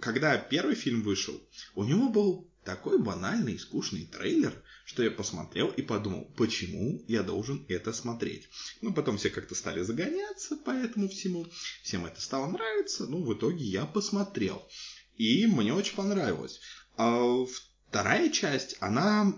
Когда 0.00 0.36
первый 0.36 0.74
фильм 0.74 1.02
вышел, 1.02 1.40
у 1.74 1.84
него 1.84 2.08
был 2.08 2.46
такой 2.64 2.98
банальный 2.98 3.54
и 3.54 3.58
скучный 3.58 4.06
трейлер, 4.06 4.54
что 4.84 5.02
я 5.02 5.10
посмотрел 5.10 5.68
и 5.68 5.82
подумал, 5.82 6.24
почему 6.36 7.04
я 7.08 7.22
должен 7.22 7.64
это 7.68 7.92
смотреть. 7.92 8.48
Ну, 8.80 8.92
потом 8.92 9.16
все 9.18 9.30
как-то 9.30 9.54
стали 9.54 9.82
загоняться 9.82 10.56
по 10.56 10.70
этому 10.70 11.08
всему, 11.08 11.46
всем 11.82 12.06
это 12.06 12.20
стало 12.20 12.50
нравиться, 12.50 13.06
ну, 13.06 13.22
в 13.24 13.34
итоге 13.34 13.64
я 13.64 13.84
посмотрел. 13.86 14.66
И 15.16 15.46
мне 15.46 15.72
очень 15.72 15.94
понравилось. 15.94 16.60
А 16.96 17.44
вторая 17.88 18.30
часть, 18.30 18.76
она... 18.80 19.34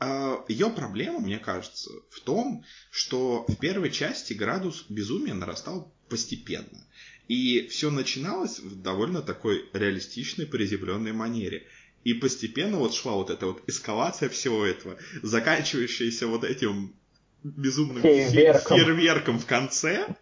А, 0.00 0.44
Ее 0.48 0.70
проблема, 0.70 1.20
мне 1.20 1.38
кажется, 1.38 1.90
в 2.10 2.20
том, 2.20 2.64
что 2.90 3.44
в 3.46 3.56
первой 3.56 3.90
части 3.90 4.32
градус 4.32 4.86
безумия 4.88 5.34
нарастал 5.34 5.94
постепенно. 6.08 6.84
И 7.28 7.68
все 7.68 7.90
начиналось 7.90 8.58
в 8.58 8.82
довольно 8.82 9.22
такой 9.22 9.68
реалистичной, 9.72 10.46
приземленной 10.46 11.12
манере. 11.12 11.66
И 12.04 12.14
постепенно 12.14 12.78
вот 12.78 12.94
шла 12.94 13.14
вот 13.14 13.30
эта 13.30 13.46
вот 13.46 13.62
эскалация 13.66 14.28
всего 14.28 14.64
этого, 14.64 14.98
заканчивающаяся 15.22 16.26
вот 16.26 16.44
этим 16.44 16.94
безумным 17.42 18.02
фейерверком, 18.02 18.78
фейерверком 18.78 19.38
в 19.38 19.46
конце. 19.46 20.14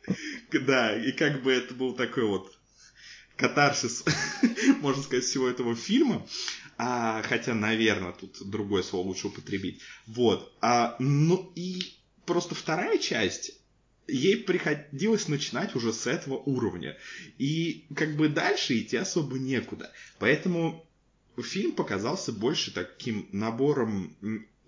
Да, 0.53 0.97
и 0.97 1.13
как 1.13 1.43
бы 1.43 1.53
это 1.53 1.75
был 1.75 1.95
такой 1.95 2.25
вот 2.25 2.53
катарсис, 3.37 4.05
можно 4.81 5.03
сказать, 5.03 5.25
всего 5.25 5.49
этого 5.49 5.75
фильма. 5.75 6.27
А, 6.79 7.23
хотя, 7.23 7.55
наверное, 7.55 8.13
тут 8.13 8.49
другое 8.49 8.83
слово 8.83 9.07
лучше 9.09 9.29
употребить. 9.29 9.81
Вот. 10.07 10.53
А, 10.61 10.97
ну 10.99 11.53
и 11.55 11.95
просто 12.27 12.55
вторая 12.55 12.99
часть, 12.99 13.53
ей 14.09 14.37
приходилось 14.37 15.29
начинать 15.29 15.75
уже 15.75 15.93
с 15.93 16.07
этого 16.07 16.37
уровня. 16.37 16.97
И 17.39 17.87
как 17.95 18.17
бы 18.17 18.29
дальше 18.29 18.79
идти 18.79 18.97
особо 18.97 19.39
некуда. 19.39 19.93
Поэтому 20.19 20.87
фильм 21.41 21.73
показался 21.73 22.33
больше 22.33 22.73
таким 22.73 23.29
набором 23.33 24.15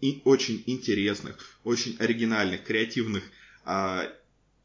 и 0.00 0.22
очень 0.24 0.62
интересных, 0.66 1.58
очень 1.64 1.96
оригинальных, 1.98 2.64
креативных, 2.64 3.24
а, 3.64 4.10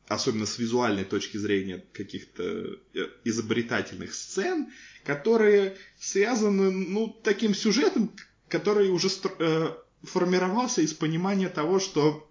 особенно 0.08 0.46
с 0.46 0.58
визуальной 0.58 1.06
точки 1.06 1.38
зрения 1.38 1.84
каких-то 1.94 2.80
э, 2.94 3.08
изобретательных 3.24 4.14
сцен, 4.14 4.70
которые 5.06 5.78
связаны, 6.00 6.72
ну, 6.72 7.16
таким 7.24 7.54
сюжетом, 7.54 8.12
который 8.48 8.90
уже 8.90 9.10
э, 9.40 9.76
формировался 10.04 10.82
из 10.82 10.94
понимания 10.94 11.48
того, 11.48 11.80
что 11.80 12.28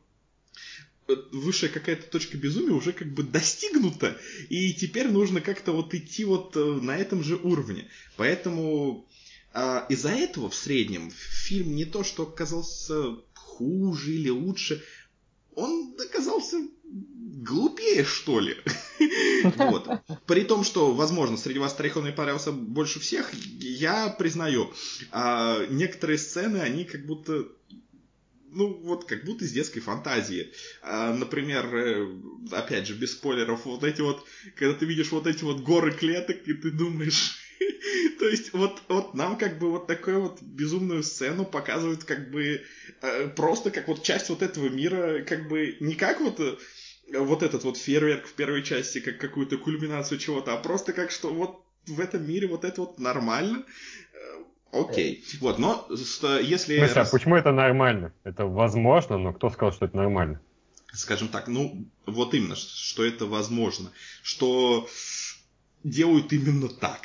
э, 1.06 1.14
высшая 1.30 1.68
какая-то 1.68 2.10
точка 2.10 2.36
безумия 2.36 2.72
уже 2.72 2.92
как 2.92 3.08
бы 3.08 3.22
достигнута, 3.22 4.18
и 4.48 4.74
теперь 4.74 5.08
нужно 5.08 5.40
как-то 5.40 5.70
вот 5.70 5.94
идти 5.94 6.24
вот 6.24 6.56
на 6.56 6.96
этом 6.96 7.22
же 7.22 7.36
уровне. 7.36 7.88
Поэтому 8.16 9.06
а, 9.60 9.86
из-за 9.88 10.10
этого 10.10 10.48
в 10.48 10.54
среднем 10.54 11.10
фильм 11.10 11.74
не 11.74 11.84
то, 11.84 12.04
что 12.04 12.22
оказался 12.22 13.16
хуже 13.34 14.14
или 14.14 14.28
лучше, 14.28 14.84
он 15.56 15.96
оказался 15.98 16.58
глупее, 16.84 18.04
что 18.04 18.38
ли. 18.38 18.56
вот. 19.56 19.88
При 20.26 20.42
том, 20.42 20.62
что, 20.62 20.94
возможно, 20.94 21.36
среди 21.36 21.58
вас 21.58 21.74
троих 21.74 21.96
он 21.96 22.04
мне 22.04 22.12
понравился 22.12 22.52
больше 22.52 23.00
всех, 23.00 23.34
я 23.34 24.10
признаю, 24.10 24.72
а 25.10 25.66
некоторые 25.66 26.18
сцены, 26.18 26.58
они 26.58 26.84
как 26.84 27.04
будто 27.04 27.48
ну, 28.52 28.72
вот 28.74 29.06
как 29.06 29.24
будто 29.24 29.44
из 29.44 29.50
детской 29.50 29.80
фантазии. 29.80 30.52
А, 30.82 31.12
например, 31.12 31.66
э, 31.74 32.08
опять 32.52 32.86
же, 32.86 32.94
без 32.94 33.12
спойлеров, 33.12 33.64
вот 33.64 33.82
эти 33.82 34.02
вот, 34.02 34.24
когда 34.54 34.78
ты 34.78 34.86
видишь 34.86 35.10
вот 35.10 35.26
эти 35.26 35.42
вот 35.42 35.62
горы 35.62 35.92
клеток, 35.92 36.46
и 36.46 36.54
ты 36.54 36.70
думаешь, 36.70 37.47
то 38.18 38.28
есть 38.28 38.52
вот, 38.52 38.82
вот 38.88 39.14
нам 39.14 39.36
как 39.36 39.58
бы 39.58 39.70
вот 39.70 39.86
такую 39.86 40.22
вот 40.22 40.42
безумную 40.42 41.02
сцену 41.02 41.44
показывают 41.44 42.04
как 42.04 42.30
бы 42.30 42.62
э, 43.02 43.28
просто 43.28 43.70
как 43.70 43.88
вот 43.88 44.02
часть 44.02 44.28
вот 44.28 44.42
этого 44.42 44.68
мира, 44.68 45.22
как 45.24 45.48
бы 45.48 45.76
не 45.80 45.94
как 45.94 46.20
вот 46.20 46.40
э, 46.40 46.56
вот 47.12 47.42
этот 47.42 47.64
вот 47.64 47.76
фейерверк 47.76 48.26
в 48.26 48.34
первой 48.34 48.62
части, 48.62 49.00
как 49.00 49.18
какую-то 49.18 49.58
кульминацию 49.58 50.18
чего-то, 50.18 50.54
а 50.54 50.58
просто 50.58 50.92
как 50.92 51.10
что 51.10 51.32
вот 51.32 51.62
в 51.86 52.00
этом 52.00 52.26
мире 52.28 52.48
вот 52.48 52.64
это 52.64 52.82
вот 52.82 52.98
нормально. 52.98 53.64
Э, 54.12 54.80
окей. 54.80 55.24
Okay. 55.24 55.38
Вот, 55.40 55.58
но 55.58 55.86
если... 55.90 56.78
Смысле, 56.78 56.94
раз... 56.94 57.08
а 57.08 57.10
почему 57.10 57.36
это 57.36 57.52
нормально? 57.52 58.12
Это 58.24 58.46
возможно, 58.46 59.18
но 59.18 59.32
кто 59.32 59.50
сказал, 59.50 59.72
что 59.72 59.86
это 59.86 59.96
нормально? 59.96 60.40
Скажем 60.92 61.28
так, 61.28 61.48
ну, 61.48 61.86
вот 62.06 62.32
именно, 62.32 62.56
что 62.56 63.04
это 63.04 63.26
возможно. 63.26 63.90
Что 64.22 64.88
делают 65.84 66.32
именно 66.32 66.68
так. 66.68 67.00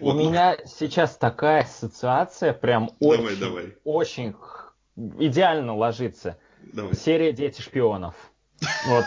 У 0.00 0.12
меня 0.12 0.58
сейчас 0.66 1.16
такая 1.16 1.62
ассоциация 1.62 2.52
прям 2.52 2.90
давай, 3.00 3.18
очень, 3.18 3.40
давай. 3.40 3.76
очень 3.84 4.34
идеально 5.18 5.74
ложится. 5.74 6.38
Давай. 6.72 6.94
Серия 6.94 7.32
«Дети 7.32 7.62
шпионов». 7.62 8.14
Вот. 8.86 9.04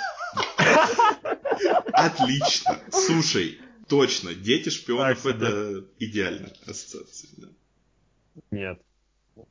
Отлично. 1.93 2.79
Слушай, 2.91 3.59
точно, 3.87 4.33
«Дети 4.33 4.69
шпионов» 4.69 5.25
это 5.25 5.85
идеальная 5.99 6.53
ассоциация. 6.65 7.29
Да. 7.37 7.47
Нет. 8.51 8.81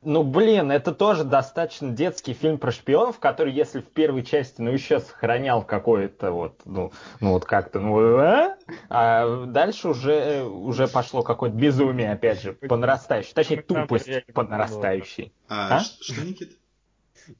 Ну, 0.01 0.23
блин, 0.23 0.71
это 0.71 0.93
тоже 0.93 1.23
достаточно 1.23 1.91
детский 1.91 2.33
фильм 2.33 2.57
про 2.57 2.71
шпионов, 2.71 3.19
который, 3.19 3.53
если 3.53 3.81
в 3.81 3.87
первой 3.87 4.23
части, 4.23 4.61
ну, 4.61 4.71
еще 4.71 4.99
сохранял 4.99 5.63
какое-то 5.63 6.31
вот, 6.31 6.61
ну, 6.65 6.91
ну 7.19 7.31
вот 7.31 7.45
как-то, 7.45 7.79
ну, 7.79 8.17
а? 8.17 8.57
а 8.89 9.45
дальше 9.45 9.89
уже, 9.89 10.43
уже 10.43 10.87
пошло 10.87 11.23
какое-то 11.23 11.55
безумие, 11.55 12.11
опять 12.11 12.41
же, 12.41 12.53
по 12.53 12.77
нарастающей. 12.77 13.33
Точнее, 13.33 13.61
тупость 13.61 14.09
по 14.33 14.43
нарастающей. 14.43 15.33
А, 15.47 15.77
а? 15.77 15.79
что, 15.79 16.21
Никит? 16.23 16.57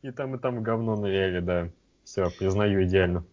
И 0.02 0.12
там, 0.12 0.36
и 0.36 0.40
там 0.40 0.62
говно 0.64 0.96
навели, 0.96 1.42
да. 1.42 1.70
Все, 2.04 2.30
признаю 2.30 2.84
идеально. 2.84 3.26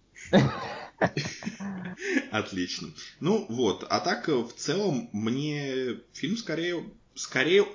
Отлично. 2.31 2.89
Ну 3.21 3.47
вот, 3.49 3.87
а 3.89 4.01
так 4.01 4.29
в 4.29 4.53
целом 4.53 5.09
мне 5.13 6.01
фильм 6.13 6.37
скорее, 6.37 6.85
скорее 7.15 7.67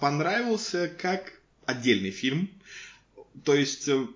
понравился 0.00 0.88
как 0.88 1.32
отдельный 1.66 2.10
фильм. 2.10 2.50
То 3.44 3.54
есть, 3.54 3.88
э, 3.88 4.06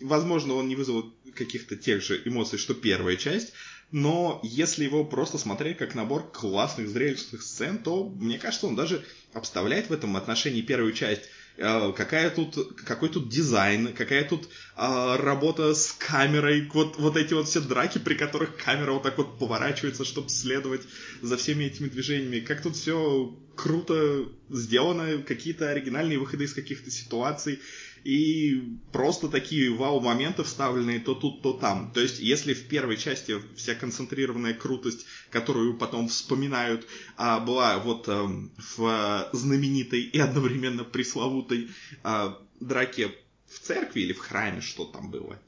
возможно, 0.00 0.54
он 0.54 0.68
не 0.68 0.76
вызвал 0.76 1.12
каких-то 1.34 1.76
тех 1.76 2.02
же 2.02 2.20
эмоций, 2.24 2.58
что 2.58 2.74
первая 2.74 3.16
часть, 3.16 3.52
но 3.90 4.40
если 4.42 4.84
его 4.84 5.04
просто 5.04 5.38
смотреть 5.38 5.78
как 5.78 5.94
набор 5.94 6.30
классных 6.30 6.88
зрелищных 6.88 7.42
сцен, 7.42 7.78
то, 7.78 8.08
мне 8.08 8.38
кажется, 8.38 8.66
он 8.66 8.76
даже 8.76 9.04
обставляет 9.32 9.88
в 9.88 9.92
этом 9.92 10.16
отношении 10.16 10.60
первую 10.60 10.92
часть 10.92 11.22
какая 11.58 12.30
тут, 12.30 12.56
какой 12.86 13.08
тут 13.08 13.28
дизайн, 13.28 13.92
какая 13.92 14.24
тут 14.24 14.48
э, 14.76 15.16
работа 15.16 15.74
с 15.74 15.92
камерой, 15.92 16.68
вот, 16.72 16.98
вот 16.98 17.16
эти 17.16 17.34
вот 17.34 17.48
все 17.48 17.60
драки, 17.60 17.98
при 17.98 18.14
которых 18.14 18.56
камера 18.56 18.92
вот 18.92 19.02
так 19.02 19.18
вот 19.18 19.38
поворачивается, 19.38 20.04
чтобы 20.04 20.28
следовать 20.28 20.82
за 21.20 21.36
всеми 21.36 21.64
этими 21.64 21.88
движениями, 21.88 22.40
как 22.40 22.62
тут 22.62 22.76
все 22.76 23.36
круто 23.56 24.28
сделано, 24.48 25.22
какие-то 25.22 25.68
оригинальные 25.68 26.18
выходы 26.18 26.44
из 26.44 26.54
каких-то 26.54 26.90
ситуаций, 26.90 27.58
и 28.04 28.78
просто 28.92 29.28
такие 29.28 29.70
вау-моменты 29.70 30.42
вставленные 30.44 31.00
то 31.00 31.14
тут, 31.14 31.42
то 31.42 31.52
там. 31.52 31.92
То 31.92 32.00
есть, 32.00 32.20
если 32.20 32.54
в 32.54 32.68
первой 32.68 32.96
части 32.96 33.36
вся 33.56 33.74
концентрированная 33.74 34.54
крутость, 34.54 35.06
которую 35.30 35.76
потом 35.76 36.08
вспоминают, 36.08 36.86
а, 37.16 37.40
была 37.40 37.78
вот 37.78 38.08
а, 38.08 38.28
в 38.76 39.28
знаменитой 39.32 40.00
и 40.00 40.18
одновременно 40.18 40.84
пресловутой 40.84 41.70
а, 42.02 42.38
драке 42.60 43.14
в 43.46 43.58
церкви 43.60 44.00
или 44.00 44.12
в 44.12 44.18
храме, 44.18 44.60
что 44.60 44.84
там 44.84 45.10
было. 45.10 45.38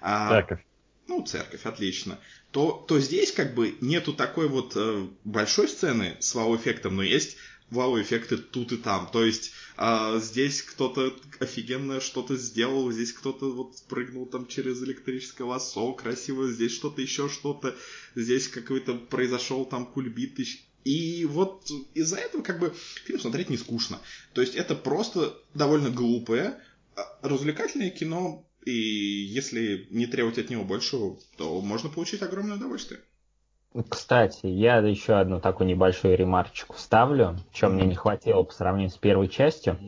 А, 0.00 0.30
церковь. 0.30 0.64
Ну, 1.08 1.24
церковь, 1.24 1.64
отлично. 1.64 2.18
То, 2.50 2.84
то 2.86 3.00
здесь 3.00 3.32
как 3.32 3.54
бы 3.54 3.76
нету 3.80 4.12
такой 4.12 4.48
вот 4.48 4.72
э, 4.76 5.06
большой 5.24 5.68
сцены 5.68 6.16
с 6.20 6.34
вау-эффектом, 6.34 6.96
но 6.96 7.02
есть 7.02 7.36
вау-эффекты 7.70 8.36
тут 8.36 8.72
и 8.72 8.76
там. 8.76 9.08
То 9.10 9.24
есть 9.24 9.52
а, 9.80 10.18
здесь 10.18 10.62
кто-то 10.62 11.14
офигенно 11.38 12.00
что-то 12.00 12.36
сделал, 12.36 12.90
здесь 12.90 13.12
кто-то 13.12 13.52
вот 13.52 13.80
прыгнул 13.88 14.26
там 14.26 14.48
через 14.48 14.82
электрическое 14.82 15.46
лосо 15.46 15.92
красиво, 15.92 16.50
здесь 16.50 16.72
что-то 16.72 17.00
еще 17.00 17.28
что-то, 17.28 17.76
здесь 18.16 18.48
какой-то 18.48 18.94
произошел 18.94 19.64
там 19.64 19.86
кульбит. 19.86 20.40
И 20.82 21.24
вот 21.26 21.70
из-за 21.94 22.16
этого 22.16 22.42
как 22.42 22.58
бы 22.58 22.74
фильм 23.04 23.20
смотреть 23.20 23.50
не 23.50 23.56
скучно. 23.56 24.00
То 24.32 24.40
есть 24.40 24.56
это 24.56 24.74
просто 24.74 25.40
довольно 25.54 25.90
глупое, 25.90 26.60
а, 26.96 27.16
развлекательное 27.22 27.90
кино, 27.90 28.44
и 28.64 28.72
если 28.72 29.86
не 29.90 30.08
требовать 30.08 30.38
от 30.38 30.50
него 30.50 30.64
большего, 30.64 31.20
то 31.36 31.60
можно 31.60 31.88
получить 31.88 32.22
огромное 32.22 32.56
удовольствие. 32.56 33.00
Кстати, 33.88 34.46
я 34.46 34.78
еще 34.78 35.14
одну 35.14 35.40
такую 35.40 35.68
небольшую 35.68 36.16
ремарочку 36.16 36.74
вставлю, 36.74 37.36
чем 37.52 37.74
мне 37.74 37.84
не 37.84 37.94
хватило 37.94 38.42
по 38.42 38.52
сравнению 38.52 38.90
с 38.90 38.96
первой 38.96 39.28
частью. 39.28 39.78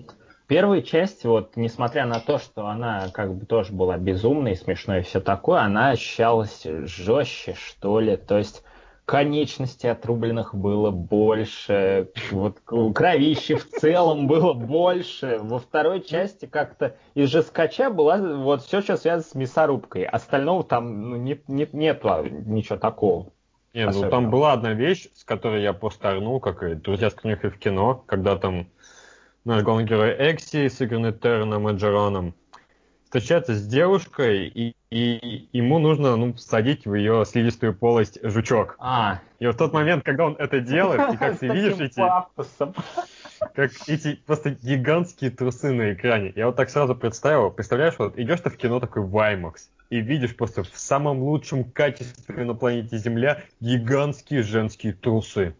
Первая 0.46 0.82
часть, 0.82 1.24
вот, 1.24 1.56
несмотря 1.56 2.06
на 2.06 2.20
то, 2.20 2.38
что 2.38 2.66
она 2.66 3.08
как 3.12 3.34
бы 3.34 3.46
тоже 3.46 3.72
была 3.72 3.96
безумной, 3.96 4.56
смешной 4.56 5.00
и 5.00 5.02
все 5.02 5.20
такое, 5.20 5.60
она 5.60 5.90
ощущалась 5.90 6.62
жестче, 6.64 7.54
что 7.54 8.00
ли. 8.00 8.16
То 8.16 8.36
есть 8.36 8.64
конечностей 9.06 9.88
отрубленных 9.88 10.54
было 10.54 10.90
больше, 10.90 12.10
вот 12.32 12.58
кровищи 12.60 13.54
в 13.54 13.66
целом 13.66 14.26
было 14.26 14.52
больше. 14.52 15.38
Во 15.40 15.58
второй 15.58 16.02
части 16.02 16.46
как-то 16.46 16.96
из 17.14 17.30
жескача 17.30 17.88
была 17.88 18.18
вот 18.18 18.62
все, 18.62 18.82
что 18.82 18.96
связано 18.96 19.24
с 19.24 19.34
мясорубкой. 19.34 20.04
Остального 20.04 20.64
там 20.64 21.10
ну, 21.10 21.16
нет, 21.16 21.48
нет, 21.48 21.72
нету 21.72 22.24
ничего 22.24 22.76
такого. 22.76 23.32
Не, 23.72 23.88
ну 23.88 24.10
там 24.10 24.30
была 24.30 24.52
одна 24.52 24.72
вещь, 24.72 25.08
с 25.14 25.24
которой 25.24 25.62
я 25.62 25.72
просто 25.72 26.10
орнул, 26.10 26.40
как 26.40 26.62
и 26.62 26.74
«Друзья 26.74 27.10
с 27.10 27.14
книг» 27.14 27.44
в 27.44 27.58
кино, 27.58 28.02
когда 28.06 28.36
там 28.36 28.66
наш 29.44 29.62
главный 29.62 29.84
герой 29.84 30.14
Экси, 30.18 30.68
сыгранный 30.68 31.12
Терном 31.12 31.68
Эджероном, 31.68 32.34
встречается 33.04 33.54
с 33.54 33.66
девушкой, 33.66 34.48
и, 34.48 34.74
и 34.90 35.48
ему 35.52 35.78
нужно 35.78 36.16
ну, 36.16 36.36
садить 36.36 36.86
в 36.86 36.94
ее 36.94 37.24
слизистую 37.24 37.74
полость 37.74 38.18
жучок. 38.22 38.76
А. 38.78 39.20
И 39.38 39.46
в 39.46 39.54
тот 39.54 39.72
момент, 39.72 40.04
когда 40.04 40.26
он 40.26 40.36
это 40.38 40.60
делает, 40.60 41.14
и 41.14 41.16
как 41.16 41.38
ты 41.38 41.48
видишь 41.48 41.78
эти... 41.80 42.00
Как 43.54 43.72
эти 43.88 44.16
просто 44.26 44.50
гигантские 44.50 45.30
трусы 45.30 45.72
на 45.72 45.94
экране. 45.94 46.32
Я 46.36 46.46
вот 46.46 46.56
так 46.56 46.68
сразу 46.70 46.94
представил, 46.94 47.50
представляешь, 47.50 47.94
вот 47.98 48.18
идешь 48.18 48.40
ты 48.40 48.50
в 48.50 48.56
кино 48.56 48.80
такой 48.80 49.02
в 49.02 49.16
IMAX, 49.16 49.70
и 49.90 50.00
видишь 50.00 50.36
просто 50.36 50.62
в 50.62 50.78
самом 50.78 51.22
лучшем 51.22 51.64
качестве 51.64 52.44
на 52.44 52.54
планете 52.54 52.96
Земля 52.96 53.42
гигантские 53.60 54.42
женские 54.42 54.92
трусы, 54.92 55.54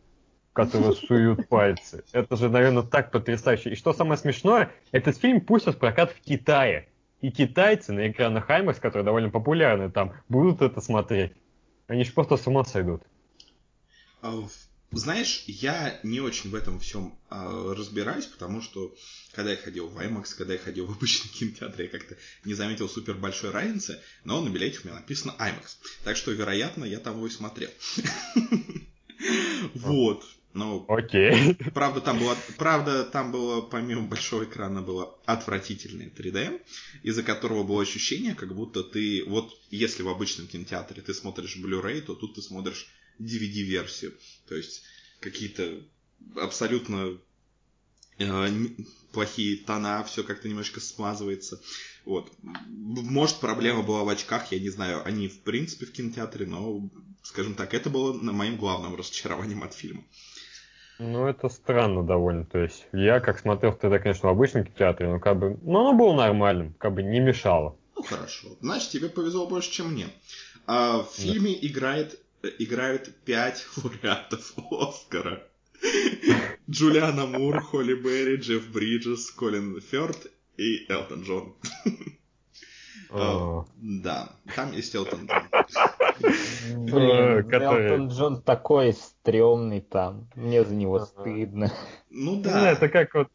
которые 0.53 0.93
суют 0.95 1.49
пальцы. 1.51 2.05
Это 2.13 2.37
же, 2.37 2.49
наверное, 2.49 2.85
так 2.85 3.11
потрясающе. 3.11 3.71
И 3.71 3.75
что 3.75 3.93
самое 3.93 4.17
смешное, 4.17 4.71
этот 4.93 5.19
фильм 5.19 5.41
пустят 5.41 5.75
в 5.75 5.79
прокат 5.79 6.13
в 6.13 6.21
Китае. 6.21 6.89
И 7.21 7.31
китайцы 7.31 7.93
на 7.93 8.09
экранах 8.09 8.49
IMAX, 8.49 8.81
которые 8.81 9.05
довольно 9.05 9.29
популярны 9.29 9.91
там, 9.91 10.15
будут 10.29 10.63
это 10.63 10.81
смотреть. 10.81 11.33
Они 11.87 12.05
же 12.05 12.13
просто 12.13 12.37
с 12.37 12.47
ума 12.47 12.65
сойдут. 12.65 13.03
А 14.23 14.33
знаешь, 14.93 15.45
я 15.47 16.01
не 16.03 16.21
очень 16.21 16.51
в 16.51 16.55
этом 16.55 16.81
всем 16.81 17.17
э, 17.31 17.75
разбираюсь, 17.77 18.27
потому 18.27 18.61
что 18.61 18.95
когда 19.33 19.53
я 19.53 19.57
ходил 19.57 19.89
в 19.89 19.99
IMAX, 19.99 20.35
когда 20.37 20.55
я 20.55 20.59
ходил 20.59 20.87
в 20.87 20.93
обычный 20.93 21.29
кинотеатр, 21.39 21.83
я 21.83 21.89
как-то 21.89 22.17
не 22.45 22.55
заметил 22.55 22.89
супер 22.89 23.15
большой 23.15 23.51
разницы, 23.51 24.01
но 24.25 24.41
на 24.41 24.49
билете 24.49 24.81
у 24.83 24.87
меня 24.87 24.97
написано 24.97 25.35
IMAX. 25.39 25.77
Так 26.05 26.17
что, 26.17 26.33
вероятно, 26.33 26.85
я 26.85 26.99
там 26.99 27.17
его 27.17 27.27
и 27.27 27.31
смотрел. 27.31 27.71
Вот. 29.75 30.25
Ну, 30.53 30.85
Окей. 30.89 31.55
Правда, 31.75 32.01
там 32.01 32.19
было, 32.19 32.37
правда, 32.57 33.05
там 33.05 33.31
было, 33.31 33.61
помимо 33.61 34.03
большого 34.03 34.45
экрана, 34.45 34.83
было 34.83 35.17
отвратительное 35.25 36.09
3D, 36.09 36.61
из-за 37.03 37.23
которого 37.23 37.63
было 37.63 37.83
ощущение, 37.83 38.35
как 38.35 38.55
будто 38.55 38.83
ты, 38.83 39.23
вот 39.27 39.53
если 39.71 40.03
в 40.03 40.09
обычном 40.09 40.49
кинотеатре 40.49 41.03
ты 41.03 41.15
смотришь 41.15 41.57
Blu-ray, 41.57 42.01
то 42.01 42.15
тут 42.15 42.35
ты 42.35 42.43
смотришь 42.43 42.89
DVD-версию. 43.21 44.15
То 44.49 44.57
есть 44.57 44.83
какие-то 45.21 45.83
абсолютно 46.37 47.19
э, 48.19 48.49
плохие 49.13 49.59
тона, 49.59 50.03
все 50.05 50.25
как-то 50.25 50.49
немножко 50.49 50.81
смазывается. 50.81 51.61
Вот. 52.05 52.33
Может, 52.43 53.37
проблема 53.41 53.83
была 53.83 54.05
в 54.05 54.09
очках, 54.09 54.53
я 54.53 54.59
не 54.59 54.71
знаю, 54.71 55.05
они 55.05 55.29
в 55.29 55.41
принципе 55.41 55.87
в 55.87 55.93
кинотеатре, 55.93 56.47
но, 56.47 56.89
скажем 57.23 57.55
так, 57.55 57.75
это 57.75 57.91
было 57.91 58.13
моим 58.13 58.57
главным 58.57 58.95
разочарованием 58.97 59.63
от 59.63 59.75
фильма. 59.75 60.05
Ну, 60.99 61.27
это 61.27 61.49
странно 61.49 62.05
довольно. 62.05 62.45
То 62.45 62.59
есть, 62.59 62.87
я 62.93 63.21
как 63.21 63.39
смотрел 63.39 63.73
тогда, 63.73 63.99
конечно, 63.99 64.29
в 64.29 64.33
обычном 64.33 64.65
кинотеатре, 64.65 65.09
но 65.09 65.19
как 65.19 65.39
бы, 65.39 65.59
ну, 65.63 65.81
оно 65.81 65.95
было 65.95 66.15
нормальным, 66.15 66.75
как 66.75 66.95
бы 66.95 67.03
не 67.03 67.21
мешало. 67.21 67.77
Ну, 67.97 68.03
хорошо. 68.03 68.49
Значит, 68.61 68.91
тебе 68.91 69.09
повезло 69.09 69.47
больше, 69.47 69.71
чем 69.71 69.93
мне. 69.93 70.09
А 70.67 71.03
в 71.03 71.11
фильме 71.15 71.53
да. 71.53 71.67
играет 71.67 72.21
играют 72.59 73.15
пять 73.25 73.67
лауреатов 73.77 74.55
Оскара. 74.71 75.43
Джулиана 76.69 77.27
Мур, 77.27 77.61
Холли 77.61 77.95
Берри, 77.95 78.37
Джефф 78.37 78.71
Бриджес, 78.71 79.31
Колин 79.31 79.81
Фёрд 79.81 80.31
и 80.57 80.87
Элтон 80.91 81.23
Джон. 81.23 81.55
А, 83.13 83.65
да, 83.77 84.29
там 84.55 84.73
есть 84.73 84.95
Элтон 84.95 85.27
Джон. 85.27 86.87
Блин, 86.87 87.51
Элтон 87.51 88.09
Джон 88.09 88.43
такой 88.43 88.93
стрёмный 88.93 89.81
там. 89.81 90.29
Мне 90.37 90.65
за 90.65 90.75
него 90.75 91.01
стыдно. 91.01 91.73
Ну 92.11 92.41
да. 92.41 92.71
Это 92.71 92.89
как 92.89 93.15
вот... 93.15 93.29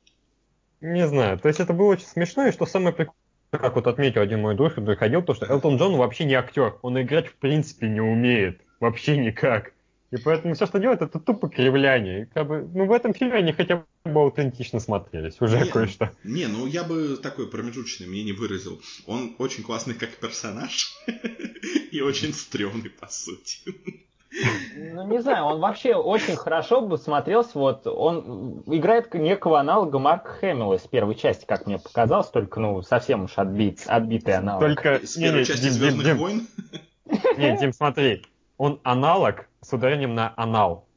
Не 0.82 1.08
знаю, 1.08 1.40
то 1.40 1.48
есть 1.48 1.60
это 1.60 1.74
было 1.74 1.88
очень 1.88 2.06
смешно, 2.06 2.48
и 2.48 2.52
что 2.52 2.66
самое 2.66 2.94
прикольное, 2.94 3.16
как 3.52 3.76
вот 3.76 3.88
отметил 3.88 4.22
один 4.22 4.42
мой 4.42 4.56
друг, 4.56 4.76
который 4.76 4.96
ходил, 4.96 5.24
то 5.24 5.34
что 5.34 5.46
Элтон 5.46 5.78
Джон 5.78 5.96
вообще 5.98 6.26
не 6.26 6.36
актер, 6.36 6.78
он 6.82 7.02
играть 7.02 7.28
в 7.28 7.36
принципе 7.36 7.90
не 7.90 8.02
умеет. 8.02 8.62
Вообще 8.86 9.18
никак. 9.18 9.74
И 10.12 10.18
поэтому 10.18 10.54
все, 10.54 10.68
что 10.68 10.78
делают, 10.78 11.02
это 11.02 11.20
тупо 11.20 11.50
кривляние. 11.50 12.22
И 12.22 12.26
как 12.26 12.48
бы, 12.48 12.70
ну, 12.72 12.86
в 12.86 12.92
этом 12.92 13.16
фильме 13.16 13.38
они 13.38 13.52
хотя 13.52 13.84
бы 14.04 14.22
аутентично 14.22 14.80
смотрелись. 14.80 15.42
Уже 15.42 15.66
кое-что. 15.66 16.12
Не, 16.24 16.46
ну 16.46 16.68
я 16.68 16.84
бы 16.84 17.18
такой 17.18 17.50
промежуточный 17.50 18.06
мне 18.06 18.24
не 18.24 18.32
выразил. 18.32 18.80
Он 19.08 19.36
очень 19.40 19.64
классный 19.64 19.96
как 19.96 20.12
персонаж 20.12 20.94
и 21.92 22.00
очень 22.02 22.32
стрёмный 22.32 22.92
по 22.92 23.08
сути. 23.08 23.62
Ну, 24.94 25.08
не 25.08 25.20
знаю, 25.20 25.46
он 25.46 25.60
вообще 25.60 25.96
очень 25.96 26.36
хорошо 26.36 26.82
бы 26.82 27.00
смотрелся. 27.00 27.58
Вот 27.58 27.88
он 27.88 28.62
играет 28.68 29.12
некого 29.16 29.60
аналога 29.60 29.98
Марка 29.98 30.30
Хэмилла 30.30 30.78
с 30.78 30.86
первой 30.86 31.16
части, 31.16 31.46
как 31.48 31.66
мне 31.66 31.80
показалось, 31.80 32.28
только, 32.28 32.60
ну, 32.60 32.84
совсем 32.84 33.24
уж 33.24 33.32
отбит, 33.38 33.82
отбитый 33.88 34.36
аналог. 34.36 34.62
Только... 34.62 35.04
С 35.04 35.16
первой 35.16 35.40
не, 35.40 35.46
части 35.46 35.70
Звездных 35.70 36.18
войн? 36.18 36.48
Не, 37.38 37.58
Дим, 37.58 37.74
смотри, 37.74 38.24
он 38.58 38.80
аналог 38.84 39.48
с 39.62 39.74
ударением 39.74 40.16
на 40.16 40.34
анал. 40.38 40.88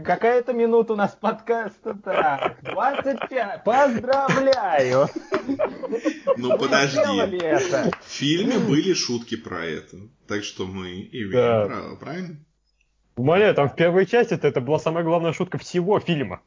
Какая-то 0.05 0.53
минута 0.53 0.93
у 0.93 0.95
нас 0.95 1.17
подкаста-то. 1.19 2.57
25. 2.61 3.63
Поздравляю. 3.63 5.07
Ну 6.37 6.57
подожди. 6.57 6.99
В 6.99 8.05
фильме 8.05 8.59
были 8.59 8.93
шутки 8.93 9.35
про 9.35 9.65
это. 9.65 9.97
Так 10.27 10.43
что 10.43 10.65
мы 10.65 11.09
имеем 11.11 11.31
да. 11.31 11.65
право, 11.65 11.95
правильно? 11.95 12.37
Умоляю, 13.15 13.53
там 13.53 13.69
в 13.69 13.75
первой 13.75 14.05
части 14.05 14.33
это 14.33 14.61
была 14.61 14.79
самая 14.79 15.03
главная 15.03 15.33
шутка 15.33 15.57
всего 15.57 15.99
фильма. 15.99 16.41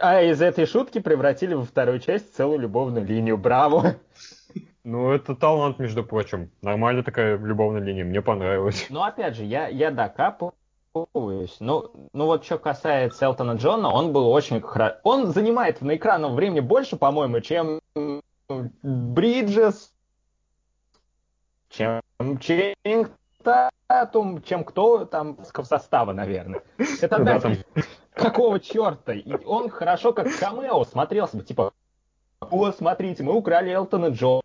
А 0.00 0.22
из 0.22 0.40
этой 0.40 0.66
шутки 0.66 0.98
превратили 1.00 1.54
во 1.54 1.64
вторую 1.64 2.00
часть 2.00 2.34
целую 2.34 2.60
любовную 2.60 3.04
линию. 3.04 3.36
Браво! 3.36 3.96
Ну, 4.84 5.12
это 5.12 5.34
талант, 5.36 5.78
между 5.78 6.04
прочим. 6.04 6.50
Нормальная 6.60 7.02
такая 7.02 7.36
любовная 7.38 7.80
линия, 7.80 8.04
мне 8.04 8.20
понравилось. 8.20 8.86
Ну, 8.90 9.02
опять 9.02 9.36
же, 9.36 9.44
я, 9.44 9.68
я 9.68 9.90
докапал 9.90 10.54
разочаровываюсь. 10.94 11.56
Ну, 11.60 11.90
ну 12.12 12.26
вот 12.26 12.44
что 12.44 12.58
касается 12.58 13.24
Элтона 13.26 13.52
Джона, 13.52 13.88
он 13.88 14.12
был 14.12 14.28
очень 14.28 14.60
хорошо. 14.60 14.96
Он 15.02 15.26
занимает 15.26 15.80
на 15.80 15.96
экранном 15.96 16.34
времени 16.34 16.60
больше, 16.60 16.96
по-моему, 16.96 17.40
чем 17.40 17.80
Бриджес, 18.82 19.92
чем 21.68 22.00
Ченнинг 22.40 23.10
Татум, 23.86 24.42
чем 24.42 24.64
кто 24.64 25.04
там 25.04 25.36
в 25.36 25.64
состава, 25.64 26.12
наверное. 26.12 26.62
Это 27.00 27.18
да, 27.18 27.40
там... 27.40 27.56
какого 28.14 28.60
черта? 28.60 29.12
И 29.12 29.32
он 29.44 29.68
хорошо 29.68 30.12
как 30.12 30.28
камео 30.38 30.84
смотрелся 30.84 31.36
бы, 31.36 31.42
типа, 31.42 31.72
о, 32.40 32.72
смотрите, 32.72 33.22
мы 33.22 33.34
украли 33.34 33.70
Элтона 33.70 34.08
Джона. 34.08 34.42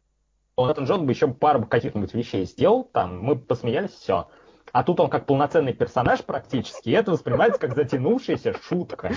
Элтон 0.57 0.85
Джон 0.85 1.05
бы 1.05 1.11
еще 1.11 1.27
пару 1.27 1.65
каких-нибудь 1.65 2.13
вещей 2.13 2.45
сделал, 2.45 2.83
там, 2.83 3.19
мы 3.19 3.35
посмеялись, 3.35 3.91
все. 3.91 4.27
А 4.71 4.83
тут 4.83 4.99
он 4.99 5.09
как 5.09 5.25
полноценный 5.25 5.73
персонаж 5.73 6.23
практически, 6.23 6.89
и 6.89 6.93
это 6.93 7.11
воспринимается 7.11 7.59
как 7.59 7.75
затянувшаяся 7.75 8.55
шутка. 8.61 9.11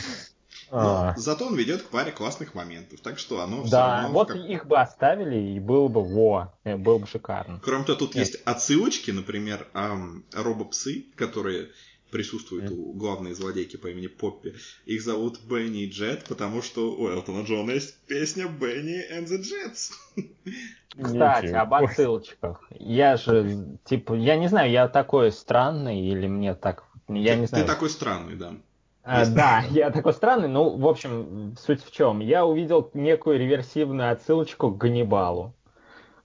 А. 0.73 1.15
Зато 1.17 1.47
он 1.47 1.57
ведет 1.57 1.83
к 1.83 1.89
паре 1.89 2.13
классных 2.13 2.55
моментов, 2.55 3.01
так 3.01 3.19
что 3.19 3.41
оно 3.41 3.63
все 3.63 3.73
Да, 3.73 4.03
равно 4.03 4.11
вот 4.11 4.29
как... 4.29 4.37
их 4.37 4.67
бы 4.67 4.79
оставили, 4.79 5.37
и 5.37 5.59
было 5.59 5.89
бы 5.89 6.03
во, 6.03 6.55
э, 6.63 6.77
было 6.77 6.99
бы 6.99 7.09
шикарно. 7.09 7.61
Кроме 7.63 7.85
того, 7.85 7.99
тут 7.99 8.15
Нет. 8.15 8.27
есть 8.27 8.43
отсылочки, 8.45 9.11
например, 9.11 9.67
эм, 9.75 10.25
робопсы, 10.33 11.07
которые 11.17 11.71
присутствуют 12.11 12.71
mm. 12.71 12.75
у 12.75 12.93
главной 12.93 13.35
злодейки 13.35 13.77
по 13.77 13.89
имени 13.89 14.09
Поппи. 14.09 14.55
Их 14.87 15.03
зовут 15.03 15.41
Бенни 15.49 15.85
и 15.85 15.91
Джет, 15.91 16.25
потому 16.29 16.63
что 16.63 16.93
у 16.93 17.09
Элтона 17.09 17.45
Джона 17.45 17.73
есть 17.73 17.97
песня 18.07 18.47
Бенни 18.47 19.03
and 19.13 19.27
the 19.27 19.41
Jets. 19.41 19.93
Кстати, 21.03 21.47
об 21.47 21.75
отсылочках. 21.75 22.69
Я 22.79 23.17
же, 23.17 23.79
типа, 23.85 24.15
я 24.15 24.37
не 24.37 24.49
знаю, 24.49 24.71
я 24.71 24.89
такой 24.89 25.31
странный 25.33 26.01
или 26.01 26.27
мне 26.27 26.55
так... 26.55 26.85
Я 27.09 27.35
ты, 27.35 27.41
не 27.41 27.47
знаю. 27.47 27.65
Ты 27.65 27.71
такой 27.71 27.91
странный, 27.91 28.37
да. 28.37 28.55
А, 29.03 29.27
да, 29.27 29.65
я 29.71 29.91
такой 29.91 30.13
странный, 30.13 30.49
ну, 30.49 30.77
в 30.77 30.87
общем, 30.87 31.57
суть 31.59 31.83
в 31.83 31.91
чем. 31.91 32.21
Я 32.21 32.45
увидел 32.45 32.91
некую 32.95 33.39
реверсивную 33.39 34.13
отсылочку 34.13 34.71
к 34.71 34.79
Ганнибалу. 34.79 35.55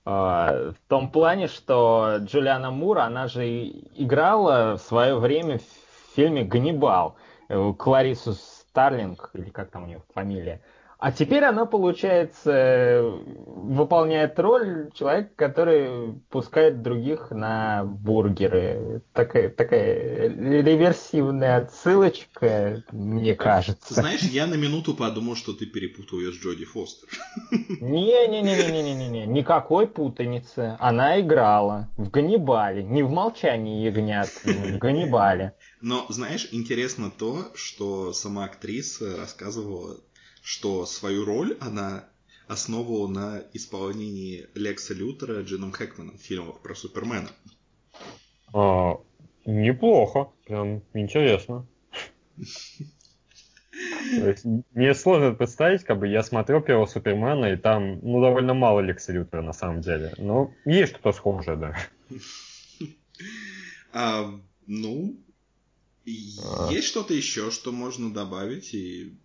А, 0.05 0.71
в 0.71 0.87
том 0.87 1.09
плане, 1.09 1.47
что 1.47 2.17
Джулиана 2.19 2.69
Мур, 2.69 2.99
она 2.99 3.27
же 3.27 3.47
играла 3.47 4.77
в 4.77 4.81
свое 4.81 5.15
время 5.17 5.57
в 5.57 6.15
фильме 6.15 6.43
«Ганнибал». 6.43 7.15
Э, 7.49 7.73
Кларису 7.77 8.33
Старлинг, 8.33 9.31
или 9.33 9.49
как 9.49 9.71
там 9.71 9.83
у 9.83 9.87
нее 9.87 10.01
фамилия. 10.13 10.61
А 11.05 11.11
теперь 11.11 11.43
она, 11.43 11.67
получается, 11.67 12.99
выполняет 13.45 14.39
роль 14.39 14.89
человека, 14.95 15.29
который 15.35 16.13
пускает 16.31 16.81
других 16.81 17.29
на 17.29 17.83
бургеры. 17.83 19.03
Такая, 19.13 19.49
такая 19.51 20.29
реверсивная 20.29 21.57
отсылочка, 21.57 22.83
мне 22.91 23.35
кажется. 23.35 23.93
Знаешь, 23.93 24.23
я 24.23 24.47
на 24.47 24.55
минуту 24.55 24.95
подумал, 24.95 25.35
что 25.35 25.53
ты 25.53 25.67
перепутал 25.67 26.17
ее 26.21 26.31
с 26.31 26.37
Джоди 26.37 26.65
Фостер. 26.65 27.07
Не-не-не-не-не-не-не, 27.51 29.27
никакой 29.27 29.85
путаницы. 29.85 30.75
Она 30.79 31.21
играла 31.21 31.87
в 31.97 32.09
Ганнибале, 32.09 32.81
не 32.81 33.03
в 33.03 33.11
«Молчании 33.11 33.85
ягнят», 33.85 34.29
в 34.43 34.79
Ганнибале. 34.79 35.53
Но, 35.81 36.07
знаешь, 36.09 36.49
интересно 36.51 37.11
то, 37.15 37.51
что 37.53 38.11
сама 38.11 38.45
актриса 38.45 39.17
рассказывала 39.17 39.97
что 40.45 40.85
свою 40.85 41.25
роль 41.25 41.57
она 41.59 42.07
основывала 42.47 43.07
на 43.07 43.43
исполнении 43.53 44.47
Лекса 44.53 44.93
Лютера 44.93 45.41
Джином 45.41 45.71
Хэкманом 45.71 46.19
в 46.19 46.21
фильмах 46.21 46.59
про 46.59 46.75
Супермена. 46.75 47.31
А, 48.53 48.99
неплохо, 49.45 50.29
прям 50.45 50.83
интересно. 50.93 51.65
Мне 54.75 54.93
сложно 54.93 55.33
представить, 55.33 55.83
как 55.83 55.97
бы 55.97 56.07
я 56.07 56.21
смотрел 56.21 56.61
первого 56.61 56.85
Супермена, 56.85 57.47
и 57.53 57.57
там, 57.57 57.99
ну, 58.03 58.21
довольно 58.21 58.53
мало 58.53 58.81
Лекса 58.81 59.13
Лютера 59.13 59.41
на 59.41 59.51
самом 59.51 59.81
деле. 59.81 60.13
Но 60.19 60.53
есть 60.63 60.93
что-то 60.93 61.11
схожее, 61.11 61.57
да. 61.57 61.75
А, 63.97 64.29
ну, 64.67 65.15
а. 66.05 66.69
есть 66.69 66.87
что-то 66.87 67.13
еще, 67.13 67.49
что 67.49 67.71
можно 67.71 68.13
добавить, 68.13 68.73
и 68.73 69.17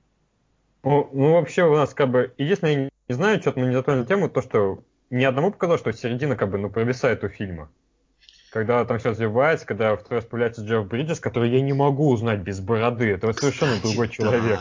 ну, 0.83 1.11
ну, 1.13 1.33
вообще 1.33 1.65
у 1.65 1.75
нас 1.75 1.95
как 1.95 2.11
бы... 2.11 2.33
Единственное, 2.39 2.75
я 2.75 2.91
не 3.09 3.15
знаю, 3.15 3.41
что-то 3.41 3.61
мы 3.61 3.67
не 3.67 3.75
затронули 3.75 4.07
тему, 4.07 4.29
то, 4.29 4.43
что 4.43 4.83
ни 5.11 5.25
одному 5.25 5.53
показалось, 5.53 5.81
что 5.81 5.93
середина 5.93 6.37
как 6.37 6.51
бы, 6.51 6.59
ну, 6.59 6.71
провисает 6.71 7.25
у 7.25 7.29
фильма. 7.29 7.71
Когда 8.51 8.85
там 8.85 8.99
все 8.99 9.11
развивается, 9.11 9.67
когда 9.67 9.97
второй 9.97 10.21
раз 10.21 10.25
появляется 10.25 10.63
Джефф 10.63 10.87
Бриджес, 10.87 11.21
который 11.21 11.51
я 11.51 11.61
не 11.61 11.73
могу 11.73 12.11
узнать 12.11 12.41
без 12.41 12.61
бороды. 12.61 13.11
Это 13.11 13.33
совершенно 13.33 13.81
другой 13.81 14.09
человек. 14.09 14.61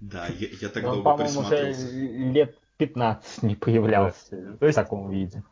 Да, 0.00 0.26
я, 0.26 0.48
я 0.60 0.68
так 0.68 0.82
долго 0.82 1.02
по-моему, 1.02 1.40
уже 1.40 1.72
лет 1.72 2.56
15 2.78 3.42
не 3.42 3.54
появлялся 3.54 4.30
То 4.58 4.66
есть, 4.66 4.78
в 4.78 4.82
таком 4.82 5.10
виде. 5.10 5.42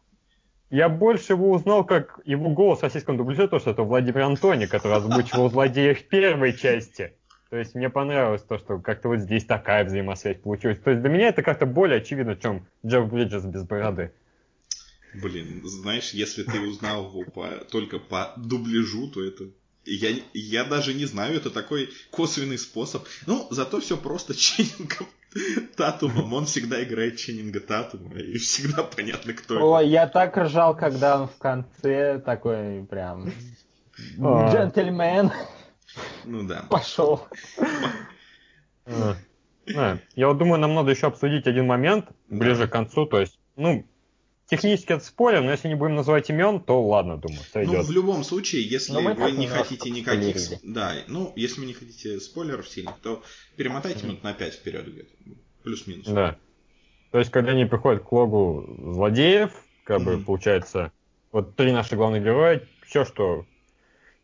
Я 0.70 0.88
больше 0.88 1.34
его 1.34 1.50
узнал, 1.52 1.84
как 1.84 2.20
его 2.24 2.50
голос 2.50 2.80
в 2.80 2.82
российском 2.82 3.16
дубляже, 3.16 3.48
то, 3.48 3.58
что 3.58 3.70
это 3.70 3.82
Владимир 3.82 4.22
Антони, 4.22 4.66
который 4.66 4.98
озвучивал 4.98 5.50
злодея 5.50 5.94
в 5.94 6.02
первой 6.04 6.52
части. 6.52 7.14
То 7.50 7.56
есть 7.56 7.74
мне 7.74 7.88
понравилось 7.88 8.42
то, 8.42 8.58
что 8.58 8.78
как-то 8.78 9.08
вот 9.08 9.20
здесь 9.20 9.44
такая 9.44 9.84
взаимосвязь 9.84 10.38
получилась. 10.38 10.78
То 10.78 10.90
есть 10.90 11.02
для 11.02 11.10
меня 11.10 11.28
это 11.28 11.42
как-то 11.42 11.64
более 11.64 11.98
очевидно, 12.00 12.36
чем 12.36 12.66
Джефф 12.84 13.08
Бриджес 13.08 13.44
без 13.44 13.64
бороды. 13.64 14.12
Блин, 15.14 15.62
знаешь, 15.64 16.10
если 16.10 16.42
ты 16.42 16.60
узнал 16.60 17.08
его 17.08 17.24
по, 17.30 17.48
только 17.70 17.98
по 17.98 18.34
дубляжу, 18.36 19.08
то 19.08 19.24
это... 19.24 19.44
Я, 19.86 20.10
я 20.34 20.64
даже 20.64 20.92
не 20.92 21.06
знаю, 21.06 21.36
это 21.36 21.48
такой 21.48 21.88
косвенный 22.10 22.58
способ. 22.58 23.06
Ну, 23.26 23.48
зато 23.50 23.80
все 23.80 23.96
просто 23.96 24.34
ченнингом 24.34 25.06
Татумом. 25.76 26.34
Он 26.34 26.44
всегда 26.44 26.82
играет 26.84 27.16
Ченнинга 27.16 27.60
Татума, 27.60 28.18
и 28.18 28.36
всегда 28.36 28.82
понятно, 28.82 29.32
кто 29.32 29.72
Ой, 29.72 29.84
это. 29.84 29.90
я 29.92 30.06
так 30.06 30.36
ржал, 30.36 30.76
когда 30.76 31.22
он 31.22 31.28
в 31.28 31.38
конце 31.38 32.18
такой 32.18 32.84
прям... 32.84 33.32
А. 34.20 34.52
Джентльмен. 34.52 35.32
Ну 36.24 36.46
да. 36.46 36.66
Пошел. 36.70 37.26
А, 38.86 39.98
я 40.14 40.28
вот 40.28 40.38
думаю, 40.38 40.60
нам 40.60 40.74
надо 40.74 40.90
еще 40.90 41.08
обсудить 41.08 41.46
один 41.46 41.66
момент 41.66 42.08
ближе 42.28 42.66
к 42.66 42.72
концу. 42.72 43.06
То 43.06 43.20
есть, 43.20 43.38
ну, 43.56 43.86
технически 44.46 44.92
это 44.92 45.04
спорим, 45.04 45.44
но 45.44 45.50
если 45.50 45.68
не 45.68 45.74
будем 45.74 45.94
называть 45.94 46.30
имен, 46.30 46.60
то 46.60 46.82
ладно, 46.82 47.18
думаю, 47.18 47.42
сойдет. 47.52 47.74
Ну, 47.74 47.82
в 47.82 47.90
любом 47.90 48.24
случае, 48.24 48.62
если 48.62 48.94
вы 48.94 49.32
не 49.32 49.46
хотите 49.46 49.90
никаких... 49.90 50.36
Да, 50.62 50.94
ну, 51.06 51.32
если 51.36 51.60
вы 51.60 51.66
не 51.66 51.74
хотите 51.74 52.18
спойлеров 52.20 52.68
сильных, 52.68 52.98
то 53.02 53.22
перемотайте 53.56 54.06
минут 54.06 54.22
на 54.22 54.32
5 54.32 54.54
вперед 54.54 54.88
где-то. 54.88 55.10
Плюс-минус. 55.62 56.06
Да. 56.06 56.36
То 57.10 57.18
есть, 57.18 57.30
когда 57.30 57.52
они 57.52 57.64
приходят 57.66 58.02
к 58.02 58.12
логу 58.12 58.66
злодеев, 58.78 59.50
как 59.84 60.02
бы, 60.02 60.18
получается, 60.18 60.92
вот 61.32 61.56
три 61.56 61.72
наши 61.72 61.96
главных 61.96 62.22
героя, 62.22 62.66
все, 62.86 63.04
что 63.04 63.44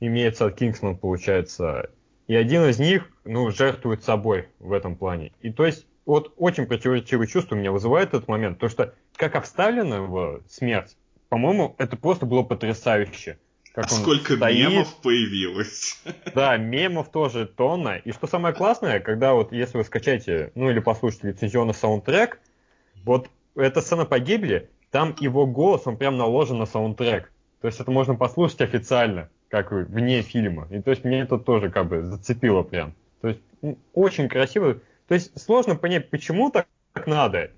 имеется 0.06 0.46
от 0.46 0.56
Кингсман, 0.56 0.96
получается. 0.96 1.90
И 2.26 2.34
один 2.34 2.64
из 2.64 2.78
них, 2.78 3.10
ну, 3.24 3.50
жертвует 3.50 4.02
собой 4.02 4.48
в 4.58 4.72
этом 4.72 4.96
плане. 4.96 5.32
И 5.40 5.50
то 5.50 5.66
есть, 5.66 5.86
вот 6.06 6.32
очень 6.36 6.66
противоречивые 6.66 7.28
чувства 7.28 7.54
меня 7.54 7.72
вызывает 7.72 8.08
этот 8.08 8.28
момент, 8.28 8.58
то 8.58 8.68
что 8.68 8.94
как 9.16 9.36
обставлена 9.36 9.96
его 9.96 10.40
смерть, 10.48 10.96
по-моему, 11.28 11.74
это 11.78 11.96
просто 11.96 12.26
было 12.26 12.42
потрясающе. 12.42 13.38
Как 13.74 13.86
а 13.86 13.88
сколько 13.88 14.36
стоит. 14.36 14.70
мемов 14.70 14.94
появилось. 15.02 16.00
Да, 16.34 16.56
мемов 16.56 17.10
тоже 17.10 17.46
тонна. 17.46 17.96
И 17.96 18.12
что 18.12 18.28
самое 18.28 18.54
классное, 18.54 19.00
когда 19.00 19.34
вот 19.34 19.52
если 19.52 19.78
вы 19.78 19.84
скачаете, 19.84 20.52
ну 20.54 20.70
или 20.70 20.78
послушаете 20.78 21.28
лицензионный 21.28 21.74
саундтрек, 21.74 22.38
вот 23.02 23.28
эта 23.56 23.80
сцена 23.80 24.04
погибли, 24.04 24.70
там 24.92 25.16
его 25.18 25.46
голос, 25.46 25.82
он 25.86 25.96
прям 25.96 26.16
наложен 26.16 26.58
на 26.58 26.66
саундтрек. 26.66 27.32
То 27.60 27.66
есть 27.66 27.80
это 27.80 27.90
можно 27.90 28.14
послушать 28.14 28.60
официально 28.60 29.28
как 29.62 29.70
вне 29.88 30.22
фильма. 30.22 30.66
И 30.70 30.80
то 30.80 30.90
есть 30.90 31.04
мне 31.04 31.20
это 31.20 31.38
тоже 31.38 31.70
как 31.70 31.86
бы 31.86 32.02
зацепило 32.02 32.62
прям. 32.62 32.94
То 33.20 33.28
есть 33.28 33.40
очень 33.92 34.28
красиво. 34.28 34.80
То 35.06 35.14
есть 35.14 35.40
сложно 35.40 35.76
понять, 35.76 36.10
почему 36.10 36.50
так, 36.50 36.66
так 36.92 37.06
надо 37.06 37.50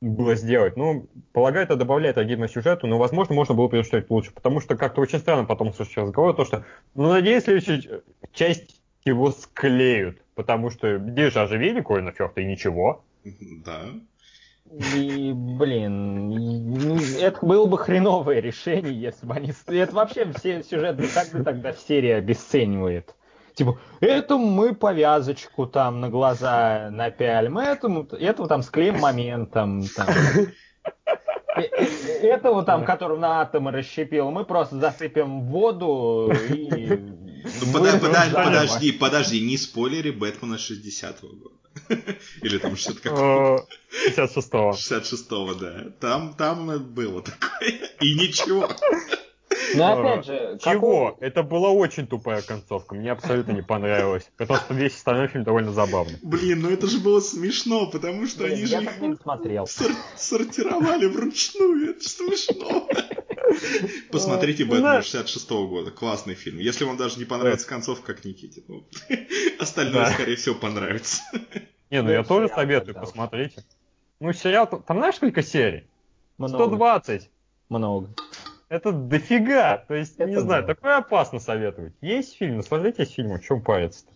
было 0.00 0.34
сделать. 0.34 0.76
Ну, 0.76 1.06
полагаю, 1.32 1.64
это 1.64 1.76
добавляет 1.76 2.18
агитно 2.18 2.46
сюжету, 2.46 2.86
но, 2.86 2.98
возможно, 2.98 3.34
можно 3.34 3.54
было 3.54 3.68
придумать 3.68 4.10
лучше. 4.10 4.32
Потому 4.32 4.60
что 4.60 4.76
как-то 4.76 5.00
очень 5.00 5.18
странно 5.18 5.46
потом 5.46 5.72
слышать 5.72 5.96
разговор, 5.96 6.36
то, 6.36 6.44
что, 6.44 6.64
ну, 6.94 7.08
надеюсь, 7.08 7.44
следующую 7.44 8.02
часть 8.32 8.82
его 9.04 9.30
склеют. 9.30 10.20
Потому 10.34 10.70
что 10.70 10.98
где 10.98 11.30
же 11.30 11.40
оживили 11.40 11.80
Колина 11.80 12.12
Фёрта 12.12 12.42
и 12.42 12.44
ничего. 12.44 13.02
Да. 13.64 13.86
И, 14.96 15.32
блин, 15.32 16.30
ну, 16.30 16.96
это 17.20 17.38
было 17.46 17.66
бы 17.66 17.78
хреновое 17.78 18.40
решение, 18.40 18.92
если 18.92 19.24
бы 19.24 19.34
они... 19.34 19.52
Это 19.68 19.94
вообще 19.94 20.30
все 20.36 20.62
сюжеты 20.64 21.06
как 21.14 21.30
бы 21.30 21.44
тогда 21.44 21.72
серия 21.72 22.16
обесценивает. 22.16 23.14
Типа, 23.54 23.78
этому 24.00 24.46
мы 24.46 24.74
повязочку 24.74 25.66
там 25.66 26.00
на 26.00 26.10
глаза 26.10 26.88
напялим, 26.90 27.58
этому, 27.58 28.02
этого 28.02 28.48
там 28.48 28.62
склеим 28.62 28.98
моментом. 28.98 29.84
Там. 29.94 30.08
Э, 31.56 31.60
э, 31.60 31.84
этого 32.26 32.64
там, 32.64 32.84
которого 32.84 33.16
на 33.16 33.42
атомы 33.42 33.70
расщепил, 33.70 34.32
мы 34.32 34.44
просто 34.44 34.74
засыпем 34.76 35.42
воду 35.42 36.32
и 36.50 36.98
Ну, 37.60 37.72
пода- 37.72 37.92
пода- 38.00 38.30
подожди, 38.44 38.92
подожди, 38.92 39.40
не 39.40 39.56
спойлери 39.58 40.10
Бэтмена 40.10 40.56
60-го 40.56 41.28
года. 41.28 41.54
Или 42.42 42.58
там 42.58 42.76
60 42.76 43.00
какого? 43.00 43.66
56-го. 44.08 44.70
66-го, 44.72 45.54
да. 45.54 45.84
Там, 46.00 46.34
там 46.34 46.78
было 46.94 47.22
такое. 47.22 47.70
И 48.00 48.14
ничего. 48.14 48.68
Но 49.78 50.00
опять 50.00 50.26
же, 50.26 50.58
Чего? 50.62 50.72
какого- 50.74 51.16
Это 51.20 51.42
была 51.42 51.70
очень 51.70 52.06
тупая 52.06 52.42
концовка. 52.42 52.94
Мне 52.94 53.12
абсолютно 53.12 53.52
не 53.52 53.62
понравилось. 53.62 54.28
Потому 54.36 54.58
что 54.60 54.74
весь 54.74 54.94
остальной 54.94 55.28
фильм 55.28 55.44
довольно 55.44 55.72
забавный. 55.72 56.18
Блин, 56.22 56.60
ну 56.62 56.70
это 56.70 56.86
же 56.86 56.98
было 56.98 57.20
смешно, 57.20 57.86
потому 57.90 58.26
что 58.26 58.44
Блин, 58.44 58.52
они 58.54 58.66
же 58.66 58.72
я 58.74 58.82
их 58.82 59.00
не 59.00 59.14
смотрел. 59.16 59.66
сор- 59.66 59.92
сортировали 60.16 61.06
вручную. 61.06 61.90
Это 61.90 62.02
ж 62.02 62.06
смешно. 62.06 62.88
Посмотрите 64.10 64.64
Ну, 64.64 64.70
Бэтмен 64.72 64.84
да. 64.84 65.02
66 65.02 65.50
года. 65.50 65.90
Классный 65.90 66.34
фильм. 66.34 66.58
Если 66.58 66.84
вам 66.84 66.96
даже 66.96 67.18
не 67.18 67.24
понравится 67.24 67.66
концовка, 67.68 68.14
как 68.14 68.24
Никите, 68.24 68.62
ну, 68.68 68.84
остальное, 69.58 70.06
скорее 70.12 70.36
всего, 70.36 70.54
понравится. 70.54 71.22
Не, 71.90 72.00
ну 72.02 72.08
Ну, 72.08 72.12
я 72.14 72.24
тоже 72.24 72.48
советую, 72.48 72.94
посмотрите. 72.94 73.62
Ну, 74.20 74.32
сериал, 74.32 74.66
там 74.66 74.98
знаешь, 74.98 75.16
сколько 75.16 75.42
серий? 75.42 75.84
Много. 76.38 76.64
120. 76.64 77.30
Много. 77.68 78.10
Это 78.74 78.92
дофига. 78.92 79.78
То 79.86 79.94
есть, 79.94 80.18
не 80.18 80.32
Это 80.32 80.40
знаю, 80.40 80.62
да. 80.66 80.74
такое 80.74 80.96
опасно 80.96 81.38
советовать. 81.38 81.92
Есть 82.00 82.36
фильм, 82.36 82.56
наслаждайтесь 82.56 83.10
фильмом, 83.10 83.38
в 83.40 83.44
чем 83.44 83.62
париться-то? 83.62 84.10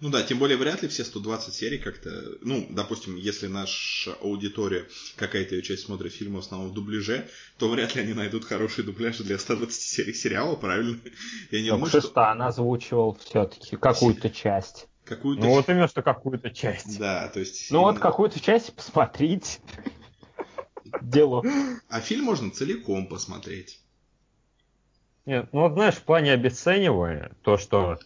Ну 0.00 0.10
да, 0.10 0.22
тем 0.24 0.38
более 0.40 0.56
вряд 0.56 0.82
ли 0.82 0.88
все 0.88 1.04
120 1.04 1.54
серий 1.54 1.78
как-то... 1.78 2.10
Ну, 2.40 2.66
допустим, 2.70 3.14
если 3.14 3.46
наша 3.46 4.12
аудитория, 4.14 4.86
какая-то 5.16 5.54
ее 5.54 5.62
часть 5.62 5.84
смотрит 5.84 6.12
фильмы 6.12 6.36
в 6.36 6.44
основном 6.44 6.70
в 6.70 6.74
дубляже, 6.74 7.28
то 7.58 7.68
вряд 7.68 7.94
ли 7.94 8.02
они 8.02 8.14
найдут 8.14 8.44
хорошие 8.44 8.84
дубляжи 8.84 9.22
для 9.22 9.38
120 9.38 9.80
серий 9.80 10.14
сериала, 10.14 10.56
правильно? 10.56 10.98
Я 11.52 11.60
не 11.60 11.68
Ну, 11.68 11.74
думаю, 11.76 11.90
что 11.90 12.00
Шестан 12.00 12.42
озвучивал 12.42 13.16
все-таки 13.24 13.76
какую-то 13.76 14.30
часть. 14.30 14.88
какую-то... 15.04 15.42
Ну, 15.44 15.50
вот 15.50 15.68
именно, 15.68 15.86
что 15.86 16.02
какую-то 16.02 16.50
часть. 16.50 16.98
Да, 16.98 17.28
то 17.28 17.38
есть... 17.38 17.70
Ну 17.70 17.80
вот 17.82 18.00
какую-то 18.00 18.40
часть 18.40 18.74
посмотрите. 18.74 19.60
Дело. 21.00 21.44
А 21.88 22.00
фильм 22.00 22.24
можно 22.24 22.50
целиком 22.50 23.06
посмотреть. 23.06 23.80
Нет, 25.26 25.48
ну 25.52 25.60
вот 25.60 25.74
знаешь, 25.74 25.94
в 25.94 26.02
плане 26.02 26.32
обесценивания, 26.32 27.32
то, 27.42 27.58
что 27.58 27.98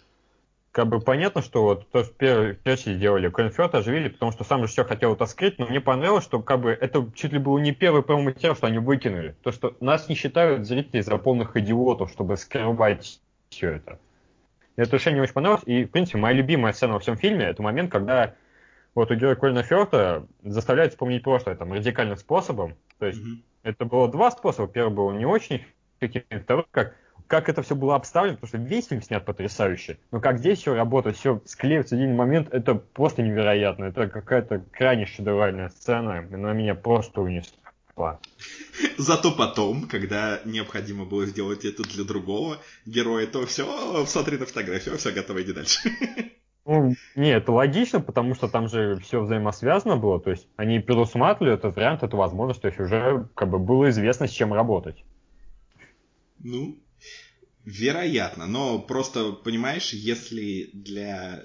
как 0.72 0.88
бы 0.88 1.00
понятно, 1.00 1.42
что 1.42 1.62
вот 1.62 1.88
то, 1.90 2.02
что 2.02 2.12
первый 2.14 2.54
первый 2.54 2.96
сделали, 2.96 3.28
Колин 3.28 3.52
Фёрд 3.52 3.74
оживили, 3.74 4.08
потому 4.08 4.32
что 4.32 4.42
сам 4.42 4.62
режиссер 4.62 4.86
хотел 4.86 5.12
это 5.12 5.26
скрыть, 5.26 5.58
но 5.58 5.66
мне 5.66 5.80
понравилось, 5.80 6.24
что 6.24 6.40
как 6.40 6.60
бы 6.60 6.70
это 6.70 7.06
чуть 7.14 7.32
ли 7.32 7.38
было 7.38 7.58
не 7.58 7.72
первый 7.72 8.02
промо-материал, 8.02 8.56
что 8.56 8.66
они 8.66 8.78
выкинули. 8.78 9.36
То, 9.42 9.52
что 9.52 9.76
нас 9.80 10.08
не 10.08 10.14
считают 10.14 10.66
зрители 10.66 11.00
за 11.02 11.16
полных 11.18 11.56
идиотов, 11.56 12.10
чтобы 12.10 12.36
скрывать 12.36 13.20
все 13.50 13.72
это. 13.72 14.00
Это 14.76 14.96
решение 14.96 15.22
очень 15.22 15.34
понравилось, 15.34 15.62
и, 15.66 15.84
в 15.84 15.90
принципе, 15.90 16.18
моя 16.18 16.34
любимая 16.34 16.72
сцена 16.72 16.94
во 16.94 16.98
всем 16.98 17.18
фильме, 17.18 17.44
это 17.44 17.62
момент, 17.62 17.92
когда 17.92 18.34
вот 18.94 19.10
у 19.10 19.14
героя 19.14 19.34
Колина 19.34 19.62
Фёрта 19.62 20.26
заставляют 20.42 20.92
вспомнить 20.92 21.22
прошлое 21.22 21.56
там 21.56 21.72
радикальным 21.72 22.16
способом. 22.16 22.76
То 22.98 23.06
есть 23.06 23.20
Мгм. 23.20 23.42
это 23.62 23.84
было 23.84 24.10
два 24.10 24.30
способа. 24.30 24.68
Первый 24.68 24.94
был 24.94 25.10
не 25.12 25.24
очень 25.26 25.64
эффективный, 26.00 26.42
второй 26.42 26.66
как 26.70 26.96
как 27.32 27.48
это 27.48 27.62
все 27.62 27.74
было 27.74 27.94
обставлено, 27.94 28.36
потому 28.36 28.48
что 28.48 28.58
весь 28.58 28.88
фильм 28.88 29.00
снят 29.00 29.24
потрясающе. 29.24 29.96
Но 30.10 30.20
как 30.20 30.38
здесь 30.38 30.58
все 30.58 30.74
работает, 30.74 31.16
все 31.16 31.40
склеивается 31.46 31.96
в 31.96 31.98
один 31.98 32.14
момент, 32.14 32.52
это 32.52 32.74
просто 32.74 33.22
невероятно. 33.22 33.86
Это 33.86 34.06
какая-то 34.08 34.62
крайне 34.70 35.06
шедевральная 35.06 35.70
сцена. 35.70 36.28
Она 36.30 36.52
меня 36.52 36.74
просто 36.74 37.22
унесла. 37.22 38.20
Зато 38.98 39.32
потом, 39.32 39.88
когда 39.88 40.40
необходимо 40.44 41.06
было 41.06 41.24
сделать 41.24 41.64
это 41.64 41.82
для 41.84 42.04
другого 42.04 42.58
героя, 42.84 43.26
то 43.26 43.46
все, 43.46 44.04
смотри 44.06 44.36
на 44.36 44.44
фотографию, 44.44 44.98
все, 44.98 45.10
готово, 45.12 45.40
иди 45.42 45.54
дальше. 45.54 45.88
Ну, 46.64 46.94
не, 47.16 47.30
это 47.30 47.50
логично, 47.50 48.00
потому 48.00 48.34
что 48.34 48.48
там 48.48 48.68
же 48.68 48.96
все 49.00 49.20
взаимосвязано 49.20 49.96
было. 49.96 50.20
То 50.20 50.30
есть 50.30 50.46
они 50.56 50.78
предусматривали 50.78 51.54
этот 51.54 51.74
вариант, 51.74 52.02
эту 52.02 52.16
возможность, 52.16 52.62
то 52.62 52.68
есть 52.68 52.78
уже 52.78 53.28
как 53.34 53.50
бы 53.50 53.58
было 53.58 53.90
известно, 53.90 54.28
с 54.28 54.30
чем 54.30 54.52
работать. 54.52 55.04
Ну, 56.38 56.78
вероятно, 57.64 58.46
но 58.46 58.78
просто, 58.78 59.32
понимаешь, 59.32 59.92
если 59.92 60.70
для 60.72 61.42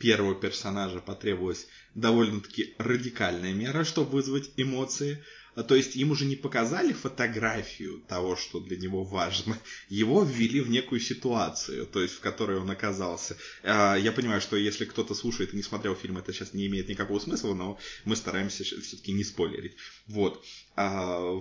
первого 0.00 0.34
персонажа 0.34 1.00
потребовалась 1.00 1.68
довольно-таки 1.94 2.74
радикальная 2.78 3.54
мера, 3.54 3.84
чтобы 3.84 4.10
вызвать 4.10 4.52
эмоции, 4.56 5.22
то 5.54 5.74
есть 5.74 5.96
ему 5.96 6.14
же 6.14 6.24
не 6.24 6.36
показали 6.36 6.92
фотографию 6.92 8.02
того, 8.08 8.36
что 8.36 8.60
для 8.60 8.76
него 8.76 9.04
важно, 9.04 9.58
его 9.88 10.22
ввели 10.24 10.60
в 10.60 10.70
некую 10.70 11.00
ситуацию, 11.00 11.86
то 11.86 12.00
есть 12.00 12.14
в 12.14 12.20
которой 12.20 12.58
он 12.58 12.70
оказался. 12.70 13.36
А, 13.62 13.96
Я 13.96 14.12
понимаю, 14.12 14.40
что 14.40 14.56
если 14.56 14.84
кто-то 14.84 15.14
слушает 15.14 15.52
и 15.52 15.56
не 15.56 15.62
смотрел 15.62 15.94
фильм, 15.94 16.18
это 16.18 16.32
сейчас 16.32 16.54
не 16.54 16.66
имеет 16.66 16.88
никакого 16.88 17.18
смысла, 17.18 17.54
но 17.54 17.78
мы 18.04 18.16
стараемся 18.16 18.64
все-таки 18.64 19.12
не 19.12 19.24
спойлерить. 19.24 19.76
Вот. 20.06 20.42
А, 20.76 21.40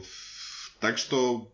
Так 0.80 0.98
что 0.98 1.52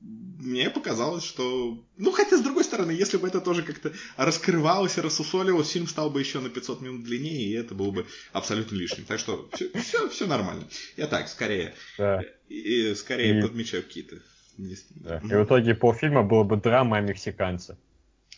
мне 0.00 0.70
показалось, 0.70 1.24
что... 1.24 1.84
Ну, 1.96 2.10
хотя, 2.10 2.36
с 2.36 2.40
другой 2.40 2.61
стороны, 2.72 2.92
если 2.92 3.18
бы 3.18 3.28
это 3.28 3.40
тоже 3.40 3.62
как-то 3.62 3.92
раскрывалось 4.16 4.96
и 4.96 5.00
рассусоливалось, 5.02 5.70
фильм 5.70 5.86
стал 5.86 6.08
бы 6.10 6.20
еще 6.20 6.40
на 6.40 6.48
500 6.48 6.80
минут 6.80 7.04
длиннее, 7.04 7.48
и 7.48 7.52
это 7.52 7.74
было 7.74 7.90
бы 7.90 8.06
абсолютно 8.32 8.76
лишним. 8.76 9.04
Так 9.04 9.18
что 9.18 9.48
все, 9.52 10.08
все, 10.08 10.26
нормально. 10.26 10.64
Я 10.96 11.06
так, 11.06 11.28
скорее, 11.28 11.74
Да. 11.98 12.22
и, 12.48 12.94
скорее 12.94 13.38
И- 13.38 13.42
подмечаю 13.42 13.82
какие-то... 13.82 14.16
Да. 14.56 15.18
И 15.18 15.26
в 15.34 15.44
итоге 15.44 15.74
полфильма 15.74 16.22
было 16.22 16.44
бы 16.44 16.56
драма 16.56 16.98
о 16.98 17.00
мексиканце. 17.00 17.76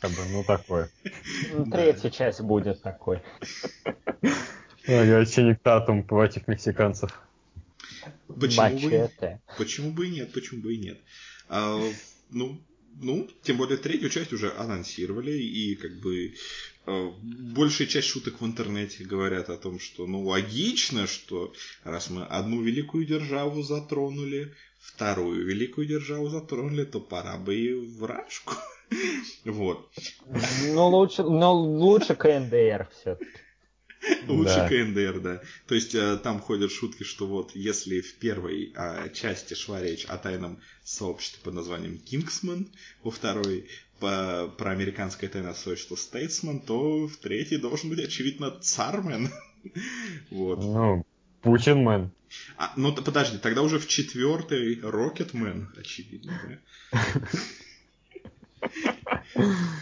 Как 0.01 0.11
бы, 0.11 0.18
ну 0.31 0.44
такое. 0.44 0.90
Ну, 1.53 1.66
Третья 1.70 2.11
часть 2.11 2.40
будет 2.40 2.83
такой. 2.83 3.20
Ага, 4.87 5.25
Ченнинг 5.27 5.61
Татум 5.62 6.03
против 6.03 6.47
мексиканцев. 6.49 7.11
Почему 8.29 8.79
бы, 8.79 9.11
почему 9.59 9.90
бы 9.92 10.07
и 10.07 10.11
нет, 10.11 10.33
почему 10.33 10.61
бы 10.61 10.75
и 10.75 10.79
нет. 10.79 10.99
А, 11.49 11.81
ну, 12.31 12.61
ну, 13.00 13.28
тем 13.42 13.57
более 13.57 13.76
третью 13.76 14.11
часть 14.11 14.33
уже 14.33 14.52
анонсировали, 14.52 15.33
и 15.33 15.74
как 15.76 16.00
бы 16.00 16.35
э, 16.87 17.11
большая 17.22 17.88
часть 17.88 18.09
шуток 18.09 18.40
в 18.40 18.46
интернете 18.46 19.04
говорят 19.04 19.50
о 19.50 19.57
том, 19.57 19.80
что 19.80 20.07
ну 20.07 20.22
логично, 20.22 21.07
что 21.07 21.52
раз 21.83 22.11
мы 22.11 22.24
одну 22.24 22.62
великую 22.62 23.07
державу 23.07 23.62
затронули, 23.62 24.54
вторую 24.80 25.46
великую 25.46 25.87
державу 25.87 26.28
затронули, 26.28 26.85
то 26.85 27.00
пора 27.00 27.38
бы 27.38 27.54
и 27.54 27.74
вражку. 27.74 28.54
Вот. 29.44 29.90
Ну, 30.26 30.88
лучше, 30.88 31.22
но 31.24 31.52
лучше 31.54 32.14
КНДР 32.14 32.88
все-таки. 32.92 33.43
Лучше. 34.29 34.67
КНДР, 34.69 35.21
да. 35.21 35.43
То 35.67 35.75
есть 35.75 35.95
э, 35.95 36.17
там 36.19 36.40
ходят 36.40 36.71
шутки, 36.71 37.03
что 37.03 37.27
вот 37.27 37.53
если 37.55 38.01
в 38.01 38.14
первой 38.14 38.73
э, 38.75 39.11
части 39.12 39.55
шла 39.55 39.81
речь 39.81 40.05
о 40.07 40.19
тайном 40.19 40.61
сообществе 40.83 41.40
под 41.43 41.55
названием 41.55 41.99
Кингсман, 41.99 42.69
во 43.03 43.11
второй 43.11 43.69
про 44.01 44.71
американское 44.71 45.31
тайное 45.31 45.55
сообщество 45.55 45.97
Стейтсман, 45.97 46.61
то 46.61 47.07
в 47.07 47.17
третьей 47.17 47.59
должен 47.59 47.90
быть, 47.90 48.01
очевидно, 48.01 48.51
Цармен. 48.61 49.31
Вот. 50.31 50.59
Ну, 50.59 51.07
Путинмен. 51.40 52.11
А, 52.59 52.75
ну 52.77 52.95
подожди, 52.95 53.38
тогда 53.38 53.62
уже 53.62 53.79
в 53.79 53.88
четвертой 53.88 54.79
Рокетмен, 54.83 55.73
очевидно, 55.79 56.38
да? 56.93 57.01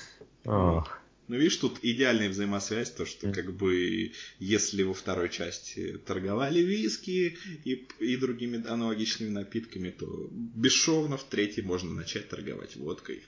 Ну, 1.32 1.38
видишь, 1.38 1.56
тут 1.56 1.78
идеальная 1.80 2.28
взаимосвязь, 2.28 2.90
то, 2.90 3.06
что 3.06 3.32
как 3.32 3.54
бы 3.54 4.12
если 4.38 4.82
во 4.82 4.92
второй 4.92 5.30
части 5.30 5.96
торговали 5.96 6.60
виски 6.60 7.38
и, 7.64 7.88
и 8.00 8.16
другими 8.18 8.62
аналогичными 8.68 9.30
напитками, 9.30 9.88
то 9.88 10.28
бесшовно 10.30 11.16
в 11.16 11.24
третьей 11.24 11.62
можно 11.62 11.90
начать 11.94 12.28
торговать 12.28 12.76
водкой. 12.76 13.22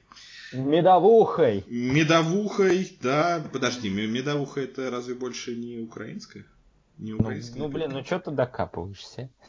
Медовухой. 0.52 1.64
Медовухой, 1.66 2.94
да, 3.00 3.42
подожди, 3.50 3.88
ме- 3.88 4.06
медовуха 4.06 4.60
это 4.60 4.90
разве 4.90 5.14
больше 5.14 5.56
не 5.56 5.78
украинская? 5.78 6.44
Не 6.98 7.12
Ну, 7.12 7.20
украинская? 7.20 7.62
ну, 7.62 7.68
блин, 7.68 7.90
ну 7.90 8.04
что 8.04 8.18
ты 8.18 8.32
докапываешься? 8.32 9.30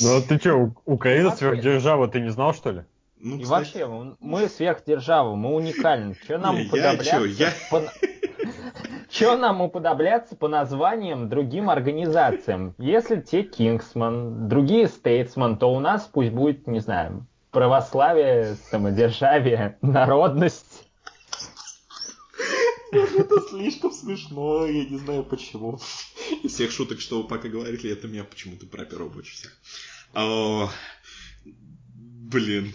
Ну 0.00 0.16
а 0.16 0.20
ты 0.20 0.38
что, 0.38 0.74
Украина 0.84 1.34
сверхдержава, 1.34 2.08
ты 2.08 2.20
не 2.20 2.30
знал, 2.30 2.52
что 2.54 2.70
ли? 2.70 2.84
Ну, 3.20 3.38
И 3.38 3.42
кстати, 3.42 3.78
вообще, 3.82 4.14
мы 4.20 4.48
сверхдержава, 4.48 5.34
мы 5.34 5.54
уникальны. 5.54 6.16
Че 6.26 6.38
нам 6.38 6.60
уподобляться? 6.60 7.24
я- 7.24 7.52
по 7.70 7.82
Чё 9.10 9.36
нам 9.36 9.60
уподобляться 9.62 10.36
по 10.36 10.48
названиям 10.48 11.28
другим 11.28 11.70
организациям? 11.70 12.74
Если 12.78 13.20
те 13.20 13.42
Кингсман, 13.42 14.48
другие 14.48 14.86
Стейтсман, 14.86 15.56
то 15.58 15.72
у 15.74 15.80
нас 15.80 16.08
пусть 16.12 16.30
будет, 16.30 16.66
не 16.66 16.80
знаю, 16.80 17.26
православие, 17.50 18.56
самодержавие, 18.70 19.78
народность. 19.82 20.84
Это 22.92 23.40
слишком 23.50 23.92
смешно, 23.92 24.66
я 24.66 24.84
не 24.84 24.96
знаю 24.98 25.24
почему. 25.24 25.78
Из 26.42 26.52
всех 26.54 26.70
шуток, 26.70 27.00
что 27.00 27.22
вы 27.22 27.28
пока 27.28 27.48
говорили, 27.48 27.90
это 27.90 28.06
меня 28.08 28.24
почему-то 28.24 28.66
проперло 28.66 29.08
больше 29.08 29.34
всех. 29.34 29.56
Блин. 32.30 32.72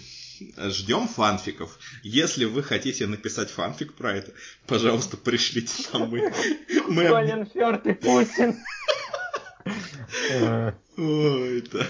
Ждем 0.58 1.08
фанфиков. 1.08 1.78
Если 2.04 2.46
вы 2.46 2.64
хотите 2.64 3.08
написать 3.08 3.50
фанфик 3.50 3.94
про 3.94 4.14
это, 4.14 4.32
пожалуйста, 4.68 5.18
пришлите 5.18 5.84
нам. 5.94 6.10
Мы. 6.10 7.08
Колин 7.08 7.46
Фёрд 7.46 7.88
и 7.88 7.94
Путин. 7.94 8.58
Ой, 10.98 11.60
это... 11.60 11.88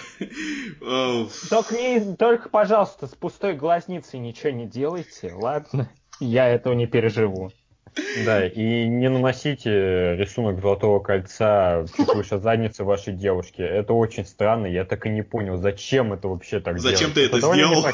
Только, 1.50 1.76
не, 1.76 2.16
только, 2.16 2.50
пожалуйста, 2.50 3.08
с 3.08 3.16
пустой 3.16 3.56
глазницей 3.56 4.20
ничего 4.20 4.52
не 4.52 4.66
делайте, 4.66 5.34
ладно? 5.34 5.90
Я 6.20 6.48
этого 6.48 6.74
не 6.74 6.88
переживу. 6.88 7.52
Да, 8.26 8.48
и 8.48 8.88
не 8.88 9.10
наносите 9.10 10.16
рисунок 10.16 10.62
золотого 10.62 11.00
кольца 11.00 11.86
чуть 11.96 12.08
выше 12.16 12.40
задницы 12.40 12.84
вашей 12.84 13.14
девушки. 13.14 13.62
Это 13.62 13.94
очень 13.94 14.26
странно, 14.26 14.66
я 14.66 14.84
так 14.84 15.06
и 15.06 15.10
не 15.10 15.22
понял, 15.22 15.58
зачем 15.58 16.12
это 16.14 16.28
вообще 16.28 16.60
так 16.60 16.80
Зачем 16.80 17.14
делать. 17.14 17.32
ты 17.32 17.38
это, 17.38 17.38
это 17.38 17.54
сделал? 17.54 17.86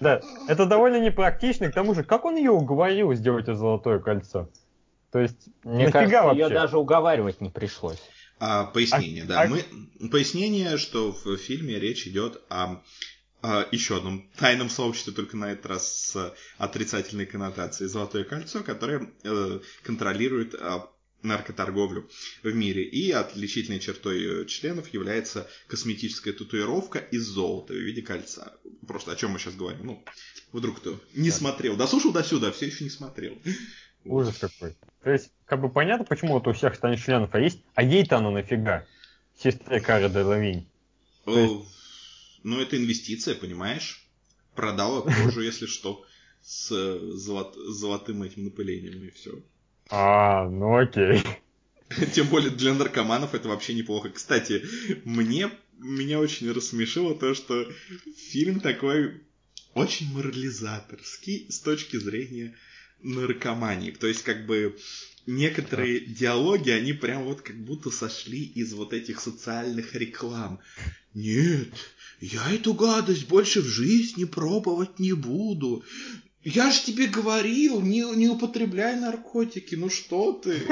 Да, 0.00 0.20
это 0.48 0.66
довольно 0.66 1.00
непрактично, 1.00 1.70
к 1.70 1.74
тому 1.74 1.94
же, 1.94 2.04
как 2.04 2.24
он 2.24 2.36
ее 2.36 2.50
уговорил 2.50 3.14
сделать 3.14 3.44
это 3.44 3.54
золотое 3.54 3.98
кольцо? 3.98 4.48
То 5.10 5.20
есть, 5.20 5.48
Мне 5.64 5.90
кажется, 5.90 6.22
вообще? 6.22 6.42
ее 6.42 6.48
даже 6.48 6.78
уговаривать 6.78 7.40
не 7.40 7.50
пришлось. 7.50 7.98
А, 8.40 8.64
пояснение, 8.64 9.24
а, 9.24 9.26
да. 9.26 9.42
А... 9.42 9.46
Мы, 9.46 9.64
пояснение, 10.10 10.76
что 10.76 11.12
в 11.12 11.36
фильме 11.36 11.78
речь 11.78 12.06
идет 12.06 12.42
о 12.50 12.82
а, 13.40 13.66
еще 13.70 13.96
одном 13.96 14.28
тайном 14.36 14.68
сообществе, 14.68 15.12
только 15.12 15.36
на 15.36 15.52
этот 15.52 15.66
раз 15.66 15.92
с 15.92 16.34
отрицательной 16.58 17.26
коннотацией 17.26 17.88
«Золотое 17.88 18.24
кольцо», 18.24 18.62
которое 18.62 19.10
э, 19.22 19.60
контролирует 19.82 20.54
э, 20.54 20.80
наркоторговлю 21.22 22.08
в 22.42 22.54
мире. 22.54 22.84
И 22.84 23.10
отличительной 23.10 23.80
чертой 23.80 24.46
членов 24.46 24.92
является 24.92 25.48
косметическая 25.66 26.32
татуировка 26.32 26.98
из 26.98 27.26
золота 27.26 27.72
в 27.72 27.76
виде 27.76 28.02
кольца. 28.02 28.56
Просто 28.86 29.12
о 29.12 29.16
чем 29.16 29.32
мы 29.32 29.38
сейчас 29.38 29.54
говорим? 29.54 29.86
Ну, 29.86 30.04
вдруг 30.52 30.78
кто 30.78 31.00
не 31.14 31.30
да. 31.30 31.36
смотрел. 31.36 31.76
Дослушал 31.76 32.12
до 32.12 32.22
сюда, 32.22 32.52
все 32.52 32.66
еще 32.66 32.84
не 32.84 32.90
смотрел. 32.90 33.36
Ужас 34.04 34.38
какой. 34.38 34.76
То 35.02 35.10
есть, 35.10 35.30
как 35.44 35.60
бы 35.60 35.68
понятно, 35.68 36.04
почему 36.04 36.34
вот 36.34 36.46
у 36.46 36.52
всех 36.52 36.74
станет 36.74 37.00
членов, 37.00 37.34
а 37.34 37.40
есть, 37.40 37.62
а 37.74 37.82
ей-то 37.82 38.16
оно 38.18 38.30
нафига? 38.30 38.86
Сестре 39.36 39.80
Кары 39.80 40.08
Делавинь. 40.08 40.66
Есть... 41.26 41.54
Ну, 42.42 42.60
это 42.60 42.76
инвестиция, 42.76 43.34
понимаешь? 43.34 44.04
Продала 44.54 45.02
кожу, 45.02 45.40
если 45.40 45.66
что, 45.66 46.04
с 46.42 46.68
золот... 47.14 47.54
золотым 47.56 48.22
этим 48.22 48.44
напылением 48.44 49.04
и 49.04 49.10
все. 49.10 49.42
А, 49.90 50.48
ну 50.48 50.76
окей. 50.76 51.22
Тем 52.14 52.28
более 52.28 52.50
для 52.50 52.74
наркоманов 52.74 53.34
это 53.34 53.48
вообще 53.48 53.74
неплохо. 53.74 54.10
Кстати, 54.10 54.64
мне 55.04 55.50
меня 55.78 56.18
очень 56.18 56.50
рассмешило 56.52 57.14
то, 57.14 57.34
что 57.34 57.66
фильм 58.16 58.60
такой 58.60 59.22
очень 59.74 60.12
морализаторский 60.12 61.46
с 61.48 61.60
точки 61.60 61.96
зрения 61.96 62.54
наркомании. 63.00 63.92
То 63.92 64.08
есть, 64.08 64.22
как 64.22 64.46
бы, 64.46 64.76
некоторые 65.26 66.00
диалоги, 66.00 66.70
они 66.70 66.92
прям 66.92 67.24
вот 67.24 67.42
как 67.42 67.56
будто 67.56 67.90
сошли 67.90 68.42
из 68.42 68.72
вот 68.72 68.92
этих 68.92 69.20
социальных 69.20 69.94
реклам. 69.94 70.58
Нет, 71.14 71.72
я 72.20 72.50
эту 72.52 72.74
гадость 72.74 73.28
больше 73.28 73.60
в 73.60 73.66
жизни 73.66 74.24
пробовать 74.24 74.98
не 74.98 75.12
буду. 75.12 75.84
Я 76.50 76.70
же 76.70 76.82
тебе 76.82 77.08
говорил, 77.08 77.82
не, 77.82 78.00
не 78.16 78.28
употребляй 78.28 78.96
наркотики, 78.96 79.74
ну 79.74 79.90
что 79.90 80.32
ты? 80.32 80.62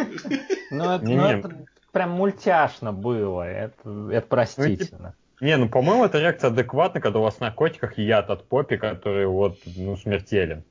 Ну 0.71 0.91
это, 0.91 1.49
ну, 1.49 1.67
прям 1.93 2.11
мультяшно 2.13 2.93
было, 2.93 3.43
это, 3.43 4.27
простительно. 4.27 5.15
Не, 5.41 5.59
ну, 5.59 5.69
по-моему, 5.69 6.07
это 6.07 6.19
реакция 6.19 6.49
адекватна, 6.49 7.03
когда 7.03 7.19
у 7.19 7.23
вас 7.23 7.35
в 7.35 7.41
наркотиках 7.41 7.99
яд 7.99 8.31
от 8.31 8.49
попи, 8.49 8.79
который 8.79 9.27
вот, 9.27 9.59
ну, 9.67 9.99
смертелен. 9.99 10.65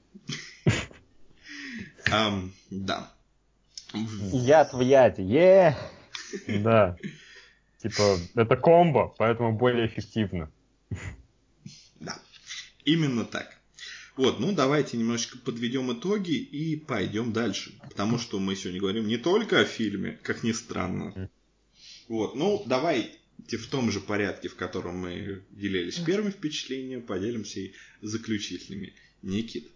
Да. 2.71 3.11
Яд 3.93 4.73
в 4.73 4.81
яде, 4.81 5.23
е 5.23 5.75
Да. 6.47 6.97
Типа, 7.77 8.17
это 8.33 8.55
комбо, 8.55 9.13
поэтому 9.17 9.53
более 9.53 9.85
эффективно. 9.85 10.49
Да, 11.99 12.15
именно 12.83 13.23
так. 13.23 13.55
Вот, 14.15 14.39
ну 14.39 14.53
давайте 14.53 14.97
немножечко 14.97 15.37
подведем 15.37 15.91
итоги 15.91 16.35
и 16.35 16.77
пойдем 16.77 17.33
дальше. 17.33 17.73
Потому 17.83 18.17
что 18.17 18.39
мы 18.39 18.55
сегодня 18.55 18.79
говорим 18.79 19.07
не 19.07 19.17
только 19.17 19.59
о 19.59 19.65
фильме, 19.65 20.17
как 20.23 20.43
ни 20.43 20.53
странно. 20.53 21.29
Вот, 22.07 22.35
ну 22.35 22.63
давайте 22.65 23.17
в 23.47 23.67
том 23.67 23.91
же 23.91 23.99
порядке, 23.99 24.47
в 24.47 24.55
котором 24.55 24.99
мы 24.99 25.43
делились 25.51 25.97
первым 25.99 26.31
впечатлением, 26.31 27.01
поделимся 27.01 27.59
и 27.59 27.73
заключительными. 28.01 28.93
Никит. 29.21 29.67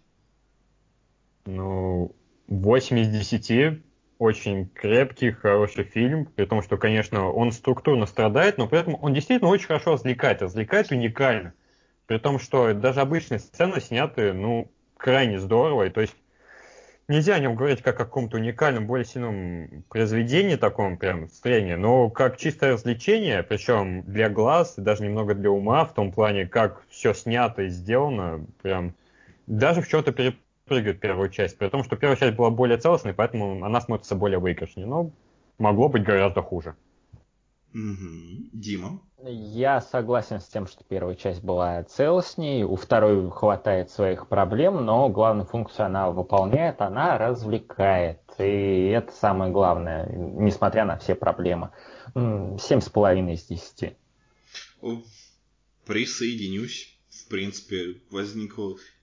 Ну, 1.44 2.14
8 2.46 2.98
из 2.98 3.08
10 3.08 3.82
очень 4.18 4.68
крепкий, 4.68 5.30
хороший 5.30 5.84
фильм, 5.84 6.26
при 6.26 6.44
том, 6.44 6.62
что, 6.62 6.76
конечно, 6.76 7.30
он 7.30 7.52
структурно 7.52 8.06
страдает, 8.06 8.58
но 8.58 8.68
при 8.68 8.78
этом 8.78 8.96
он 9.00 9.14
действительно 9.14 9.50
очень 9.50 9.66
хорошо 9.66 9.92
развлекает, 9.92 10.42
развлекает 10.42 10.90
уникально. 10.90 11.54
При 12.10 12.18
том, 12.18 12.40
что 12.40 12.74
даже 12.74 13.02
обычные 13.02 13.38
сцены 13.38 13.80
сняты, 13.80 14.32
ну, 14.32 14.68
крайне 14.96 15.38
здорово, 15.38 15.84
и 15.84 15.90
то 15.90 16.00
есть 16.00 16.16
нельзя 17.06 17.36
о 17.36 17.38
нем 17.38 17.54
говорить 17.54 17.82
как 17.82 18.00
о 18.00 18.04
каком-то 18.04 18.36
уникальном, 18.36 18.88
более 18.88 19.04
сильном 19.04 19.84
произведении, 19.88 20.56
таком 20.56 20.96
прям 20.96 21.28
строении, 21.28 21.74
но 21.74 22.10
как 22.10 22.36
чистое 22.36 22.72
развлечение, 22.72 23.44
причем 23.44 24.02
для 24.02 24.28
глаз, 24.28 24.76
и 24.76 24.80
даже 24.80 25.04
немного 25.04 25.36
для 25.36 25.52
ума, 25.52 25.84
в 25.84 25.94
том 25.94 26.10
плане, 26.10 26.46
как 26.46 26.82
все 26.90 27.14
снято 27.14 27.62
и 27.62 27.68
сделано, 27.68 28.44
прям 28.60 28.94
даже 29.46 29.80
в 29.80 29.86
чем-то 29.86 30.10
переп 30.10 30.34
прыгают 30.64 30.98
первую 30.98 31.28
часть, 31.28 31.58
при 31.58 31.68
том, 31.68 31.84
что 31.84 31.94
первая 31.94 32.16
часть 32.16 32.34
была 32.34 32.50
более 32.50 32.78
целостной, 32.78 33.14
поэтому 33.14 33.64
она 33.64 33.80
смотрится 33.80 34.16
более 34.16 34.40
выигрышнее. 34.40 34.88
Но 34.88 35.12
могло 35.58 35.88
быть 35.88 36.02
гораздо 36.02 36.42
хуже. 36.42 36.74
Угу. 37.72 38.50
Дима? 38.52 39.00
Я 39.22 39.80
согласен 39.80 40.40
с 40.40 40.46
тем, 40.48 40.66
что 40.66 40.82
первая 40.82 41.14
часть 41.14 41.42
была 41.42 41.84
целостней, 41.84 42.64
у 42.64 42.74
второй 42.74 43.30
хватает 43.30 43.90
своих 43.90 44.28
проблем, 44.28 44.84
но 44.84 45.08
главную 45.08 45.46
функцию 45.46 45.86
она 45.86 46.10
выполняет, 46.10 46.80
она 46.80 47.18
развлекает. 47.18 48.20
И 48.38 48.88
это 48.88 49.12
самое 49.12 49.52
главное, 49.52 50.10
несмотря 50.10 50.84
на 50.84 50.96
все 50.96 51.14
проблемы. 51.14 51.70
Семь 52.14 52.80
с 52.80 52.88
половиной 52.88 53.34
из 53.34 53.44
десяти. 53.44 53.96
Присоединюсь. 55.86 56.96
В 57.08 57.28
принципе, 57.28 58.00
возник, 58.10 58.54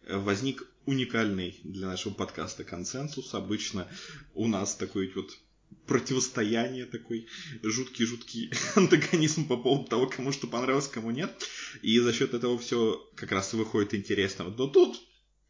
возник 0.10 0.64
уникальный 0.86 1.60
для 1.64 1.88
нашего 1.88 2.14
подкаста 2.14 2.64
консенсус. 2.64 3.34
Обычно 3.34 3.88
у 4.34 4.48
нас 4.48 4.76
такой 4.76 5.12
вот 5.14 5.30
противостояние 5.88 6.86
такой, 6.86 7.28
жуткий-жуткий 7.64 8.52
антагонизм 8.76 9.48
по 9.48 9.58
поводу 9.58 9.88
того, 9.90 10.08
кому 10.08 10.32
что 10.32 10.48
понравилось, 10.48 10.88
кому 10.88 11.12
нет. 11.12 11.32
И 11.82 12.00
за 12.00 12.14
счет 12.14 12.34
этого 12.34 12.58
все 12.58 13.10
как 13.16 13.32
раз 13.32 13.54
выходит 13.54 13.94
интересно. 13.94 14.46
Но 14.46 14.68
тут 14.68 15.02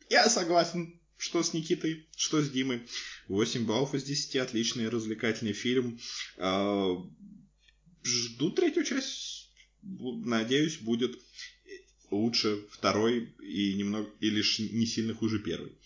я 0.10 0.30
согласен, 0.30 1.00
что 1.18 1.42
с 1.42 1.54
Никитой, 1.54 2.08
что 2.16 2.42
с 2.42 2.50
Димой. 2.50 2.88
8 3.28 3.66
баллов 3.66 3.96
из 3.96 4.04
10, 4.04 4.36
отличный 4.38 4.90
развлекательный 4.90 5.54
фильм. 5.54 6.00
А, 6.38 6.96
жду 8.04 8.52
третью 8.52 8.84
часть. 8.84 9.52
Надеюсь, 9.82 10.78
будет 10.78 11.20
лучше 12.12 12.66
второй 12.72 13.34
и 13.42 13.74
немного 13.74 14.10
и 14.20 14.30
лишь 14.30 14.60
не 14.60 14.86
сильно 14.86 15.14
хуже 15.14 15.40
первой. 15.40 15.78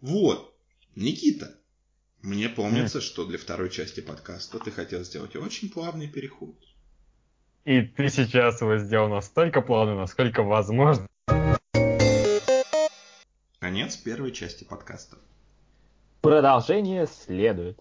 Вот, 0.00 0.56
Никита, 0.94 1.60
мне 2.22 2.48
помнится, 2.48 2.98
mm. 2.98 3.02
что 3.02 3.24
для 3.26 3.38
второй 3.38 3.70
части 3.70 4.00
подкаста 4.00 4.58
ты 4.58 4.70
хотел 4.70 5.04
сделать 5.04 5.36
очень 5.36 5.70
плавный 5.70 6.08
переход. 6.08 6.56
И 7.64 7.82
ты 7.82 8.08
сейчас 8.08 8.60
его 8.60 8.78
сделал 8.78 9.08
настолько 9.08 9.60
плавно, 9.60 9.94
насколько 9.94 10.42
возможно. 10.42 11.06
Конец 13.60 13.96
первой 13.96 14.32
части 14.32 14.64
подкаста. 14.64 15.18
Продолжение 16.22 17.06
следует. 17.06 17.78